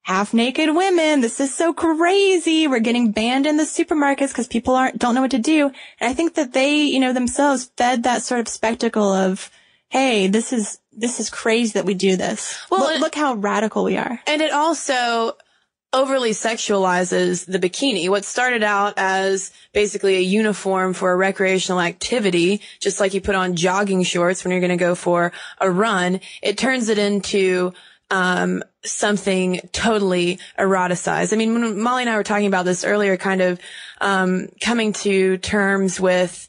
half 0.04 0.34
naked 0.34 0.74
women. 0.74 1.22
This 1.22 1.40
is 1.40 1.54
so 1.54 1.72
crazy. 1.72 2.68
We're 2.68 2.78
getting 2.78 3.10
banned 3.10 3.46
in 3.46 3.56
the 3.56 3.64
supermarkets 3.64 4.28
because 4.28 4.46
people 4.46 4.74
aren't, 4.74 4.98
don't 4.98 5.14
know 5.14 5.22
what 5.22 5.30
to 5.32 5.38
do. 5.38 5.72
And 5.98 6.10
I 6.10 6.12
think 6.12 6.34
that 6.34 6.52
they, 6.52 6.82
you 6.82 7.00
know, 7.00 7.12
themselves 7.12 7.70
fed 7.76 8.02
that 8.02 8.22
sort 8.22 8.40
of 8.40 8.48
spectacle 8.48 9.12
of, 9.12 9.50
Hey, 9.88 10.26
this 10.26 10.52
is, 10.52 10.78
this 10.92 11.20
is 11.20 11.30
crazy 11.30 11.72
that 11.74 11.84
we 11.84 11.94
do 11.94 12.16
this. 12.16 12.60
Well, 12.70 12.80
look, 12.80 13.00
look 13.00 13.14
how 13.14 13.34
radical 13.34 13.84
we 13.84 13.96
are. 13.96 14.20
And 14.26 14.42
it 14.42 14.52
also 14.52 15.36
overly 15.94 16.32
sexualizes 16.32 17.46
the 17.46 17.58
bikini. 17.58 18.08
What 18.08 18.24
started 18.24 18.64
out 18.64 18.94
as 18.96 19.52
basically 19.72 20.16
a 20.16 20.20
uniform 20.20 20.92
for 20.92 21.12
a 21.12 21.16
recreational 21.16 21.80
activity, 21.80 22.60
just 22.80 22.98
like 22.98 23.14
you 23.14 23.20
put 23.20 23.36
on 23.36 23.54
jogging 23.54 24.02
shorts 24.02 24.44
when 24.44 24.50
you're 24.50 24.60
going 24.60 24.70
to 24.70 24.76
go 24.76 24.96
for 24.96 25.32
a 25.60 25.70
run, 25.70 26.20
it 26.42 26.58
turns 26.58 26.88
it 26.88 26.98
into 26.98 27.72
um, 28.10 28.64
something 28.84 29.60
totally 29.72 30.40
eroticized. 30.58 31.32
I 31.32 31.36
mean, 31.36 31.54
when 31.54 31.80
Molly 31.80 32.02
and 32.02 32.10
I 32.10 32.16
were 32.16 32.24
talking 32.24 32.48
about 32.48 32.64
this 32.64 32.84
earlier, 32.84 33.16
kind 33.16 33.40
of 33.40 33.60
um, 34.00 34.48
coming 34.60 34.92
to 34.94 35.38
terms 35.38 36.00
with, 36.00 36.48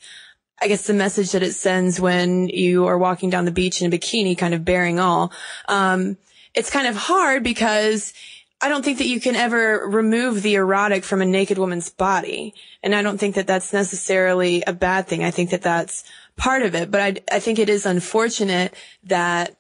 I 0.60 0.68
guess, 0.68 0.88
the 0.88 0.94
message 0.94 1.32
that 1.34 1.44
it 1.44 1.54
sends 1.54 2.00
when 2.00 2.48
you 2.48 2.88
are 2.88 2.98
walking 2.98 3.30
down 3.30 3.46
the 3.46 3.52
beach 3.52 3.82
in 3.82 3.94
a 3.94 3.96
bikini, 3.96 4.36
kind 4.36 4.56
of 4.56 4.66
bearing 4.66 5.00
all. 5.00 5.32
Um, 5.68 6.18
it's 6.56 6.72
kind 6.72 6.88
of 6.88 6.96
hard 6.96 7.44
because 7.44 8.14
I 8.62 8.70
don't 8.70 8.84
think 8.84 9.00
that 9.00 9.08
you 9.08 9.20
can 9.20 9.36
ever 9.36 9.86
remove 9.88 10.42
the 10.42 10.56
erotic 10.56 11.04
from 11.04 11.22
a 11.22 11.26
naked 11.26 11.58
woman's 11.58 11.90
body. 11.90 12.54
And 12.82 12.96
I 12.96 13.02
don't 13.02 13.18
think 13.18 13.36
that 13.36 13.48
that's 13.48 13.74
necessarily 13.74 14.64
a 14.66 14.74
bad 14.74 15.08
thing. 15.08 15.24
I 15.24 15.32
think 15.32 15.50
that 15.50 15.62
that's 15.62 16.04
part 16.38 16.62
of 16.62 16.74
it. 16.74 16.90
But 16.90 17.02
I, 17.02 17.36
I 17.36 17.40
think 17.40 17.60
it 17.60 17.70
is 17.70 17.86
unfortunate 17.86 18.74
that 19.04 19.56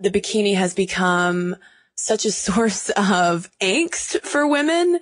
the 0.00 0.10
bikini 0.10 0.56
has 0.56 0.74
become 0.74 1.56
such 1.94 2.24
a 2.24 2.32
source 2.46 2.88
of 2.90 3.50
angst 3.60 4.22
for 4.22 4.46
women. 4.46 5.00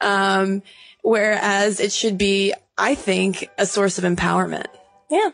Um, 0.00 0.62
whereas 1.02 1.80
it 1.80 1.92
should 1.92 2.18
be, 2.18 2.54
I 2.78 2.94
think, 2.94 3.48
a 3.58 3.66
source 3.66 3.98
of 3.98 4.04
empowerment. 4.04 4.66
Yeah. 5.10 5.30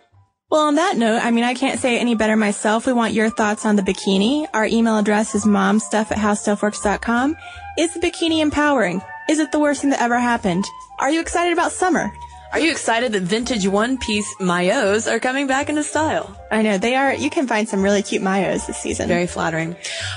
Well, 0.53 0.67
on 0.67 0.75
that 0.75 0.99
note, 0.99 1.19
I 1.25 1.31
mean, 1.31 1.45
I 1.45 1.55
can't 1.55 1.81
say 1.81 1.97
it 1.97 2.01
any 2.01 2.15
better 2.15 2.37
myself. 2.37 2.87
We 2.87 2.93
want 2.93 3.15
your 3.15 3.31
thoughts 3.31 3.65
on 3.65 3.77
the 3.77 3.83
bikini. 3.83 4.47
Our 4.53 4.67
email 4.67 4.99
address 4.99 5.35
is 5.35 5.47
momstuff 5.47 6.13
at 6.13 6.19
howstuffworks.com. 6.19 7.39
Is 7.79 7.95
the 7.95 8.01
bikini 8.01 8.43
empowering? 8.43 9.01
Is 9.31 9.39
it 9.39 9.51
the 9.51 9.59
worst 9.59 9.81
thing 9.81 9.89
that 9.91 10.03
ever 10.03 10.19
happened? 10.19 10.67
Are 10.99 11.11
you 11.11 11.23
excited 11.23 11.55
about 11.55 11.73
summer? 11.73 12.13
Are 12.53 12.61
you 12.61 12.71
excited 12.71 13.13
that 13.13 13.23
vintage 13.23 13.67
one 13.67 13.97
piece 13.97 14.35
maillots 14.35 15.11
are 15.11 15.19
coming 15.19 15.47
back 15.47 15.71
into 15.71 15.83
style? 15.83 16.37
I 16.51 16.61
know 16.61 16.77
they 16.77 16.95
are. 16.95 17.15
You 17.15 17.31
can 17.31 17.47
find 17.47 17.67
some 17.67 17.83
really 17.83 18.03
cute 18.03 18.21
maillots 18.21 18.67
this 18.67 18.77
season. 18.77 19.09
Very 19.09 19.27
flattering. 19.27 19.75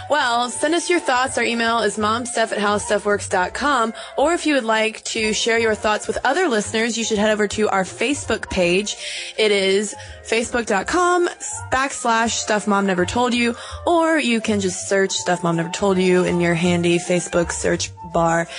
Well, 0.10 0.50
send 0.50 0.76
us 0.76 0.90
your 0.90 1.00
thoughts. 1.00 1.38
Our 1.38 1.46
email 1.46 1.80
is 1.80 1.98
momstuff 1.98 2.52
at 2.52 2.58
howstuffworks.com. 2.58 3.94
Or 4.18 4.34
if 4.34 4.46
you 4.46 4.56
would 4.56 4.66
like 4.66 5.02
to 5.06 5.32
share 5.32 5.58
your 5.58 5.76
thoughts 5.76 6.08
with 6.08 6.18
other 6.26 6.50
listeners, 6.50 6.98
you 6.98 7.06
should 7.06 7.20
head 7.20 7.32
over 7.32 7.48
to 7.48 7.70
our 7.70 7.86
Facebook 7.86 8.50
page. 8.50 8.98
It 9.38 9.54
is 9.54 9.96
facebook.com 10.28 11.30
backslash 11.72 12.32
stuff 12.32 12.68
mom 12.68 12.86
never 12.86 13.06
told 13.06 13.34
you, 13.34 13.56
or 13.88 14.18
you 14.18 14.42
can 14.42 14.60
just 14.60 14.90
search 14.90 15.14
stuff 15.14 15.42
mom 15.42 15.56
never 15.56 15.70
told 15.70 15.98
you 16.00 16.26
in 16.26 16.42
your 16.42 16.54
handy 16.54 17.00
Facebook 17.00 17.54
search 17.54 17.92
bar, 18.12 18.50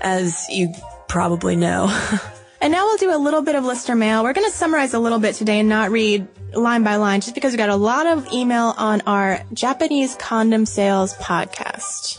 as 0.00 0.48
you 0.50 0.74
probably 1.06 1.54
know. 1.54 1.86
And 2.62 2.72
now 2.72 2.84
we'll 2.84 2.98
do 2.98 3.14
a 3.14 3.16
little 3.16 3.40
bit 3.40 3.54
of 3.54 3.64
listener 3.64 3.96
mail. 3.96 4.22
We're 4.22 4.34
going 4.34 4.50
to 4.50 4.54
summarize 4.54 4.92
a 4.92 4.98
little 4.98 5.18
bit 5.18 5.34
today 5.34 5.60
and 5.60 5.68
not 5.68 5.90
read 5.90 6.28
line 6.52 6.82
by 6.82 6.96
line 6.96 7.22
just 7.22 7.34
because 7.34 7.52
we 7.52 7.56
got 7.56 7.70
a 7.70 7.76
lot 7.76 8.06
of 8.06 8.30
email 8.32 8.74
on 8.76 9.00
our 9.02 9.42
Japanese 9.54 10.14
condom 10.16 10.66
sales 10.66 11.14
podcast. 11.14 12.18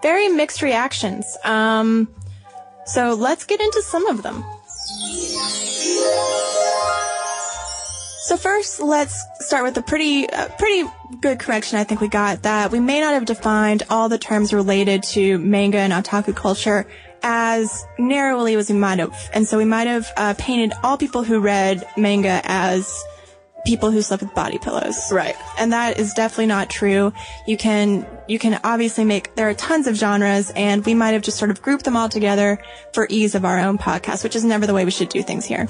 Very 0.00 0.28
mixed 0.28 0.62
reactions. 0.62 1.36
Um, 1.42 2.08
so 2.86 3.14
let's 3.14 3.44
get 3.46 3.60
into 3.60 3.82
some 3.82 4.06
of 4.06 4.22
them. 4.22 4.44
So 8.26 8.36
first, 8.36 8.78
let's 8.80 9.24
start 9.40 9.64
with 9.64 9.76
a 9.76 9.82
pretty, 9.82 10.28
uh, 10.30 10.48
pretty 10.56 10.88
good 11.20 11.40
correction. 11.40 11.78
I 11.78 11.84
think 11.84 12.00
we 12.00 12.08
got 12.08 12.42
that 12.42 12.70
we 12.70 12.78
may 12.78 13.00
not 13.00 13.14
have 13.14 13.24
defined 13.24 13.82
all 13.90 14.08
the 14.08 14.18
terms 14.18 14.52
related 14.52 15.02
to 15.04 15.38
manga 15.38 15.78
and 15.78 15.92
otaku 15.92 16.36
culture 16.36 16.86
as 17.22 17.86
narrowly 17.98 18.54
as 18.54 18.70
we 18.70 18.78
might 18.78 18.98
have. 18.98 19.14
And 19.32 19.46
so 19.46 19.58
we 19.58 19.64
might 19.64 19.86
have 19.86 20.10
uh, 20.16 20.34
painted 20.38 20.76
all 20.82 20.96
people 20.96 21.24
who 21.24 21.40
read 21.40 21.86
manga 21.96 22.40
as 22.44 22.92
people 23.66 23.90
who 23.90 24.00
slept 24.00 24.22
with 24.22 24.34
body 24.34 24.56
pillows. 24.58 25.12
Right. 25.12 25.36
And 25.58 25.72
that 25.72 25.98
is 25.98 26.14
definitely 26.14 26.46
not 26.46 26.70
true. 26.70 27.12
You 27.46 27.58
can, 27.58 28.06
you 28.26 28.38
can 28.38 28.58
obviously 28.64 29.04
make, 29.04 29.34
there 29.34 29.48
are 29.48 29.54
tons 29.54 29.86
of 29.86 29.94
genres 29.94 30.50
and 30.56 30.86
we 30.86 30.94
might 30.94 31.10
have 31.10 31.22
just 31.22 31.38
sort 31.38 31.50
of 31.50 31.60
grouped 31.60 31.84
them 31.84 31.96
all 31.96 32.08
together 32.08 32.62
for 32.94 33.06
ease 33.10 33.34
of 33.34 33.44
our 33.44 33.58
own 33.58 33.76
podcast, 33.76 34.24
which 34.24 34.36
is 34.36 34.44
never 34.44 34.66
the 34.66 34.72
way 34.72 34.86
we 34.86 34.90
should 34.90 35.10
do 35.10 35.22
things 35.22 35.44
here. 35.44 35.68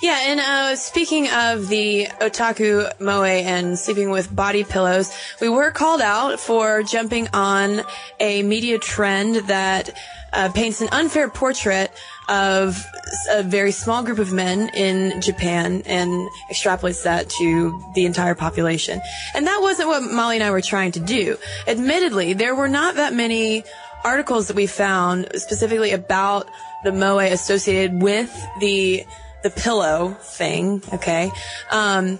Yeah. 0.00 0.20
And, 0.26 0.38
uh, 0.38 0.76
speaking 0.76 1.28
of 1.28 1.68
the 1.68 2.06
otaku 2.20 2.88
moe 3.00 3.24
and 3.24 3.76
sleeping 3.76 4.10
with 4.10 4.34
body 4.34 4.62
pillows, 4.62 5.12
we 5.40 5.48
were 5.48 5.72
called 5.72 6.02
out 6.02 6.38
for 6.38 6.84
jumping 6.84 7.28
on 7.32 7.82
a 8.20 8.42
media 8.44 8.78
trend 8.78 9.48
that 9.48 9.90
uh, 10.32 10.50
paints 10.52 10.80
an 10.80 10.88
unfair 10.92 11.28
portrait 11.28 11.90
of 12.28 12.84
a 13.30 13.42
very 13.42 13.72
small 13.72 14.02
group 14.02 14.18
of 14.18 14.32
men 14.32 14.70
in 14.74 15.20
Japan 15.20 15.82
and 15.86 16.28
extrapolates 16.50 17.02
that 17.02 17.28
to 17.30 17.82
the 17.94 18.06
entire 18.06 18.34
population. 18.34 19.00
And 19.34 19.46
that 19.46 19.58
wasn't 19.60 19.88
what 19.88 20.02
Molly 20.02 20.36
and 20.36 20.44
I 20.44 20.50
were 20.50 20.60
trying 20.60 20.92
to 20.92 21.00
do. 21.00 21.36
Admittedly, 21.66 22.32
there 22.34 22.54
were 22.54 22.68
not 22.68 22.96
that 22.96 23.12
many 23.12 23.64
articles 24.04 24.48
that 24.48 24.56
we 24.56 24.66
found 24.66 25.28
specifically 25.34 25.92
about 25.92 26.48
the 26.84 26.92
moe 26.92 27.18
associated 27.18 28.00
with 28.00 28.30
the 28.60 29.04
the 29.42 29.50
pillow 29.50 30.16
thing, 30.20 30.82
okay? 30.92 31.30
Um, 31.70 32.18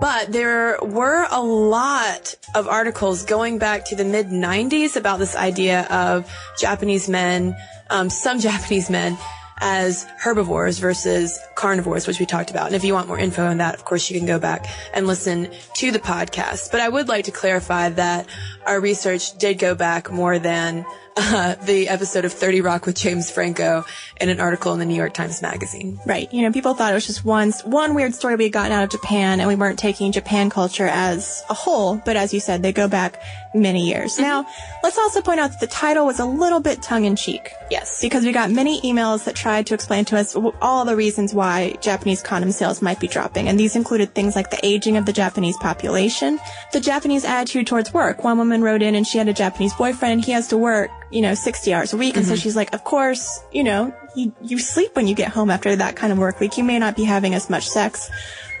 but 0.00 0.32
there 0.32 0.78
were 0.80 1.26
a 1.30 1.42
lot 1.42 2.36
of 2.54 2.68
articles 2.68 3.24
going 3.24 3.58
back 3.58 3.84
to 3.86 3.96
the 3.96 4.04
mid 4.04 4.28
90s 4.28 4.96
about 4.96 5.18
this 5.18 5.36
idea 5.36 5.82
of 5.90 6.30
Japanese 6.58 7.08
men, 7.08 7.56
um, 7.90 8.08
some 8.08 8.40
Japanese 8.40 8.88
men 8.88 9.18
as 9.60 10.04
herbivores 10.18 10.78
versus 10.78 11.38
carnivores, 11.54 12.06
which 12.06 12.18
we 12.18 12.26
talked 12.26 12.50
about. 12.50 12.66
And 12.66 12.74
if 12.74 12.84
you 12.84 12.92
want 12.92 13.08
more 13.08 13.18
info 13.18 13.46
on 13.46 13.58
that, 13.58 13.74
of 13.74 13.84
course, 13.84 14.10
you 14.10 14.18
can 14.18 14.26
go 14.26 14.38
back 14.38 14.66
and 14.92 15.06
listen 15.06 15.50
to 15.74 15.90
the 15.92 15.98
podcast. 15.98 16.72
But 16.72 16.80
I 16.80 16.88
would 16.88 17.08
like 17.08 17.26
to 17.26 17.30
clarify 17.30 17.90
that 17.90 18.26
our 18.66 18.80
research 18.80 19.36
did 19.38 19.58
go 19.58 19.74
back 19.74 20.10
more 20.10 20.38
than 20.38 20.84
uh, 21.16 21.54
the 21.56 21.88
episode 21.88 22.24
of 22.24 22.32
30 22.32 22.60
Rock 22.60 22.86
with 22.86 22.96
James 22.96 23.30
Franco 23.30 23.84
in 24.20 24.28
an 24.28 24.40
article 24.40 24.72
in 24.72 24.78
the 24.78 24.84
New 24.84 24.94
York 24.94 25.14
Times 25.14 25.42
Magazine. 25.42 26.00
Right. 26.06 26.32
You 26.32 26.42
know, 26.42 26.52
people 26.52 26.74
thought 26.74 26.92
it 26.92 26.94
was 26.94 27.06
just 27.06 27.24
one, 27.24 27.52
one 27.64 27.94
weird 27.94 28.14
story 28.14 28.36
we 28.36 28.44
had 28.44 28.52
gotten 28.52 28.72
out 28.72 28.84
of 28.84 28.90
Japan 28.90 29.40
and 29.40 29.48
we 29.48 29.54
weren't 29.54 29.78
taking 29.78 30.12
Japan 30.12 30.50
culture 30.50 30.86
as 30.86 31.42
a 31.48 31.54
whole. 31.54 31.96
But 32.04 32.16
as 32.16 32.34
you 32.34 32.40
said, 32.40 32.62
they 32.62 32.72
go 32.72 32.88
back 32.88 33.22
many 33.54 33.86
years. 33.86 34.18
Now, 34.18 34.46
let's 34.82 34.98
also 34.98 35.22
point 35.22 35.40
out 35.40 35.50
that 35.50 35.60
the 35.60 35.66
title 35.68 36.06
was 36.06 36.18
a 36.18 36.24
little 36.24 36.60
bit 36.60 36.82
tongue 36.82 37.04
in 37.04 37.14
cheek. 37.16 37.52
Yes. 37.70 38.00
Because 38.00 38.24
we 38.24 38.32
got 38.32 38.50
many 38.50 38.80
emails 38.82 39.24
that 39.24 39.36
tried 39.36 39.66
to 39.68 39.74
explain 39.74 40.04
to 40.06 40.16
us 40.16 40.36
all 40.60 40.84
the 40.84 40.96
reasons 40.96 41.32
why 41.32 41.76
Japanese 41.80 42.22
condom 42.22 42.50
sales 42.50 42.82
might 42.82 42.98
be 42.98 43.06
dropping. 43.06 43.48
And 43.48 43.58
these 43.58 43.76
included 43.76 44.14
things 44.14 44.34
like 44.34 44.50
the 44.50 44.64
aging 44.64 44.96
of 44.96 45.06
the 45.06 45.12
Japanese 45.12 45.56
population, 45.58 46.40
the 46.72 46.80
Japanese 46.80 47.24
attitude 47.24 47.66
towards 47.66 47.94
work. 47.94 48.24
One 48.24 48.38
woman 48.38 48.62
wrote 48.62 48.82
in 48.82 48.94
and 48.94 49.06
she 49.06 49.18
had 49.18 49.28
a 49.28 49.32
Japanese 49.32 49.74
boyfriend 49.74 50.12
and 50.12 50.24
he 50.24 50.32
has 50.32 50.48
to 50.48 50.58
work, 50.58 50.90
you 51.14 51.22
know, 51.22 51.34
60 51.34 51.72
hours 51.72 51.92
a 51.92 51.96
week. 51.96 52.16
And 52.16 52.26
so 52.26 52.34
she's 52.34 52.56
like, 52.56 52.74
of 52.74 52.82
course, 52.82 53.40
you 53.52 53.62
know, 53.62 53.94
you, 54.16 54.34
you 54.42 54.58
sleep 54.58 54.96
when 54.96 55.06
you 55.06 55.14
get 55.14 55.28
home 55.28 55.48
after 55.48 55.76
that 55.76 55.94
kind 55.94 56.12
of 56.12 56.18
work 56.18 56.40
week. 56.40 56.58
You 56.58 56.64
may 56.64 56.80
not 56.80 56.96
be 56.96 57.04
having 57.04 57.34
as 57.34 57.48
much 57.48 57.68
sex. 57.68 58.10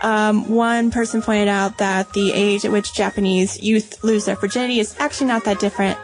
Um, 0.02 0.48
one 0.48 0.92
person 0.92 1.20
pointed 1.20 1.48
out 1.48 1.78
that 1.78 2.12
the 2.12 2.32
age 2.32 2.64
at 2.64 2.70
which 2.70 2.94
Japanese 2.94 3.60
youth 3.60 4.04
lose 4.04 4.26
their 4.26 4.36
virginity 4.36 4.78
is 4.78 4.94
actually 5.00 5.26
not 5.26 5.44
that 5.46 5.58
different 5.58 5.98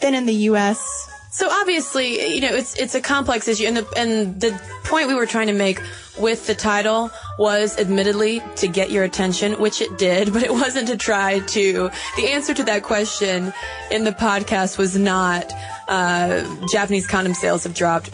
than 0.00 0.14
in 0.14 0.26
the 0.26 0.34
U.S. 0.50 1.10
So 1.36 1.50
obviously, 1.50 2.34
you 2.34 2.40
know, 2.40 2.54
it's 2.54 2.74
it's 2.76 2.94
a 2.94 3.00
complex 3.02 3.46
issue, 3.46 3.66
and 3.66 3.76
the 3.76 3.86
and 3.94 4.40
the 4.40 4.58
point 4.84 5.06
we 5.06 5.14
were 5.14 5.26
trying 5.26 5.48
to 5.48 5.52
make 5.52 5.82
with 6.18 6.46
the 6.46 6.54
title 6.54 7.10
was 7.38 7.78
admittedly 7.78 8.42
to 8.54 8.66
get 8.66 8.90
your 8.90 9.04
attention, 9.04 9.52
which 9.60 9.82
it 9.82 9.98
did, 9.98 10.32
but 10.32 10.42
it 10.42 10.50
wasn't 10.50 10.88
to 10.88 10.96
try 10.96 11.40
to. 11.40 11.90
The 12.16 12.28
answer 12.28 12.54
to 12.54 12.64
that 12.64 12.84
question 12.84 13.52
in 13.90 14.04
the 14.04 14.12
podcast 14.12 14.78
was 14.78 14.96
not 14.96 15.52
uh, 15.88 16.42
Japanese 16.72 17.06
condom 17.06 17.34
sales 17.34 17.64
have 17.64 17.74
dropped 17.74 18.08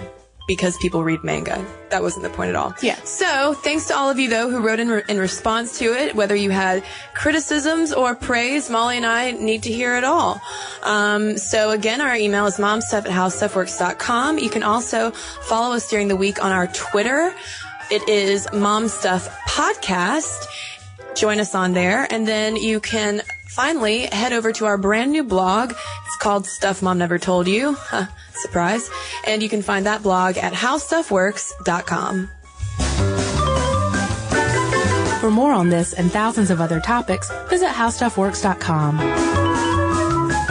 because 0.47 0.76
people 0.78 1.05
read 1.05 1.22
manga. 1.22 1.64
That 1.90 2.03
wasn't 2.03 2.24
the 2.24 2.30
point 2.30 2.51
at 2.51 2.57
all. 2.57 2.74
Yeah. 2.82 2.97
So 3.05 3.55
thanks 3.55 3.86
to 3.86 3.97
all 3.97 4.11
of 4.11 4.18
you 4.18 4.28
though 4.28 4.51
who 4.51 4.61
wrote 4.61 4.80
in, 4.80 4.88
re- 4.88 5.03
in 5.09 5.18
response 5.18 5.78
to 5.78 5.93
it, 5.93 6.14
whether 6.14 6.34
you 6.34 6.51
had 6.51 6.82
criticisms 7.14 7.93
or 7.93 8.14
praise, 8.14 8.68
Molly 8.70 8.97
and 8.97 9.07
I 9.07 9.32
need 9.32 9.62
to 9.64 9.72
hear 9.72 9.97
it 9.97 10.05
all. 10.05 10.40
Um, 10.82 11.38
so 11.38 11.70
again, 11.70 12.01
our 12.01 12.16
email 12.16 12.47
is 12.47 12.57
momstuff 12.57 13.05
at 13.05 13.07
howstuffworks.com. 13.07 14.38
You 14.38 14.51
can 14.51 14.62
also 14.62 15.11
follow 15.11 15.74
us 15.74 15.88
during 15.88 16.09
the 16.09 16.16
week 16.16 16.43
on 16.43 16.53
our 16.53 16.66
Twitter. 16.68 17.34
It 17.90 18.09
is 18.09 18.49
Mom 18.53 18.88
Stuff 18.88 19.28
Podcast. 19.49 20.47
Join 21.14 21.40
us 21.40 21.55
on 21.55 21.74
there. 21.74 22.07
And 22.11 22.26
then 22.26 22.57
you 22.57 22.80
can 22.80 23.22
finally 23.47 24.07
head 24.07 24.32
over 24.32 24.51
to 24.53 24.64
our 24.64 24.78
brand 24.78 25.12
new 25.12 25.22
blog. 25.22 25.74
Called 26.23 26.47
Stuff 26.47 26.83
Mom 26.83 26.99
Never 26.99 27.18
Told 27.18 27.49
You. 27.49 27.75
Huh, 27.75 28.07
surprise. 28.33 28.89
And 29.27 29.43
you 29.43 29.49
can 29.49 29.61
find 29.61 29.87
that 29.87 30.05
blog 30.05 30.39
at 30.39 30.53
howstuffworks.com. 30.53 32.31
For 35.20 35.31
more 35.33 35.53
on 35.53 35.68
this 35.68 35.93
and 35.95 36.12
thousands 36.12 36.53
of 36.53 36.61
other 36.61 36.79
topics, 36.79 37.29
visit 37.49 37.70
howstuffworks.com. 37.70 38.99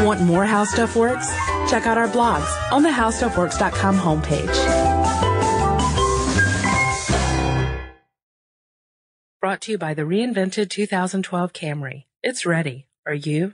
Want 0.05 0.21
more 0.21 0.43
How 0.45 0.65
Stuff 0.65 0.97
Works? 0.97 1.29
Check 1.69 1.85
out 1.85 1.97
our 1.97 2.09
blogs 2.09 2.51
on 2.73 2.83
the 2.83 2.89
howstuffworks.com 2.89 3.97
homepage. 3.97 4.57
Brought 9.39 9.61
to 9.61 9.71
you 9.71 9.77
by 9.77 9.93
the 9.93 10.01
reinvented 10.01 10.69
2012 10.69 11.53
Camry. 11.53 12.03
It's 12.21 12.45
ready. 12.45 12.87
Are 13.05 13.13
you? 13.13 13.53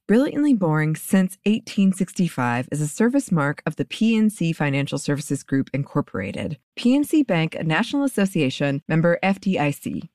Brilliantly 0.11 0.53
Boring 0.55 0.97
Since 0.97 1.37
1865 1.45 2.67
is 2.69 2.81
a 2.81 2.87
service 2.89 3.31
mark 3.31 3.63
of 3.65 3.77
the 3.77 3.85
PNC 3.85 4.53
Financial 4.53 4.97
Services 4.97 5.41
Group, 5.41 5.69
Incorporated. 5.73 6.57
PNC 6.77 7.25
Bank, 7.25 7.55
a 7.55 7.63
National 7.63 8.03
Association, 8.03 8.81
member 8.89 9.17
FDIC. 9.23 10.09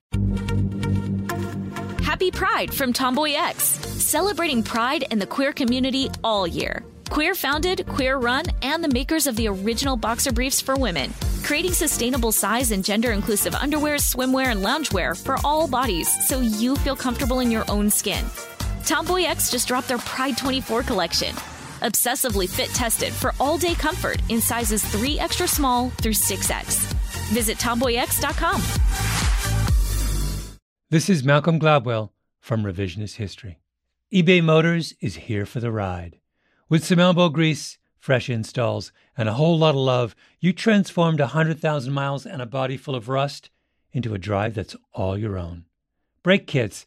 Happy 2.03 2.30
Pride 2.30 2.74
from 2.74 2.92
Tomboy 2.92 3.36
X, 3.36 3.62
celebrating 3.64 4.62
pride 4.62 5.07
in 5.11 5.18
the 5.18 5.26
queer 5.26 5.55
community 5.55 6.11
all 6.22 6.47
year. 6.47 6.84
Queer 7.09 7.34
founded, 7.34 7.86
queer 7.86 8.18
run, 8.18 8.44
and 8.61 8.84
the 8.84 8.92
makers 8.92 9.26
of 9.26 9.34
the 9.36 9.49
original 9.49 9.97
boxer 9.97 10.30
briefs 10.30 10.61
for 10.61 10.76
women, 10.76 11.11
creating 11.42 11.72
sustainable 11.72 12.32
size 12.32 12.70
and 12.70 12.84
gender 12.84 13.12
inclusive 13.12 13.55
underwear, 13.55 13.97
swimwear, 13.97 14.49
and 14.49 14.62
loungewear 14.62 15.16
for 15.18 15.38
all 15.42 15.66
bodies 15.66 16.11
so 16.28 16.40
you 16.40 16.76
feel 16.76 16.97
comfortable 16.97 17.40
in 17.40 17.51
your 17.51 17.64
own 17.70 17.88
skin. 17.88 18.26
Tomboy 18.87 19.24
X 19.24 19.51
just 19.51 19.66
dropped 19.66 19.89
their 19.89 19.99
Pride 19.99 20.39
24 20.39 20.84
collection. 20.84 21.34
Obsessively 21.82 22.49
fit 22.49 22.68
tested 22.68 23.12
for 23.12 23.34
all 23.41 23.59
day 23.59 23.74
comfort 23.74 24.22
in 24.28 24.41
sizes 24.41 24.84
3 24.84 25.18
extra 25.18 25.49
small 25.49 25.91
through 25.91 26.12
6X. 26.12 26.93
Visit 27.32 27.59
tomboyx.com. 27.59 28.62
This 30.89 31.11
is 31.11 31.24
Malcolm 31.24 31.59
Gladwell 31.59 32.11
from 32.39 32.62
Revisionist 32.62 33.16
History. 33.16 33.59
eBay 34.14 34.43
Motors 34.43 34.95
is 35.01 35.16
here 35.16 35.45
for 35.45 35.59
the 35.59 35.72
ride. 35.72 36.20
With 36.68 36.84
some 36.84 37.01
elbow 37.01 37.28
grease, 37.28 37.78
fresh 37.99 38.30
installs, 38.30 38.93
and 39.16 39.28
a 39.28 39.34
whole 39.34 39.59
lot 39.59 39.70
of 39.70 39.80
love, 39.80 40.14
you 40.39 40.53
transformed 40.53 41.18
100,000 41.18 41.93
miles 41.93 42.24
and 42.24 42.41
a 42.41 42.47
body 42.47 42.76
full 42.76 42.95
of 42.95 43.09
rust 43.09 43.51
into 43.91 44.14
a 44.14 44.18
drive 44.18 44.55
that's 44.55 44.76
all 44.93 45.18
your 45.18 45.37
own. 45.37 45.64
Brake 46.22 46.47
kits, 46.47 46.87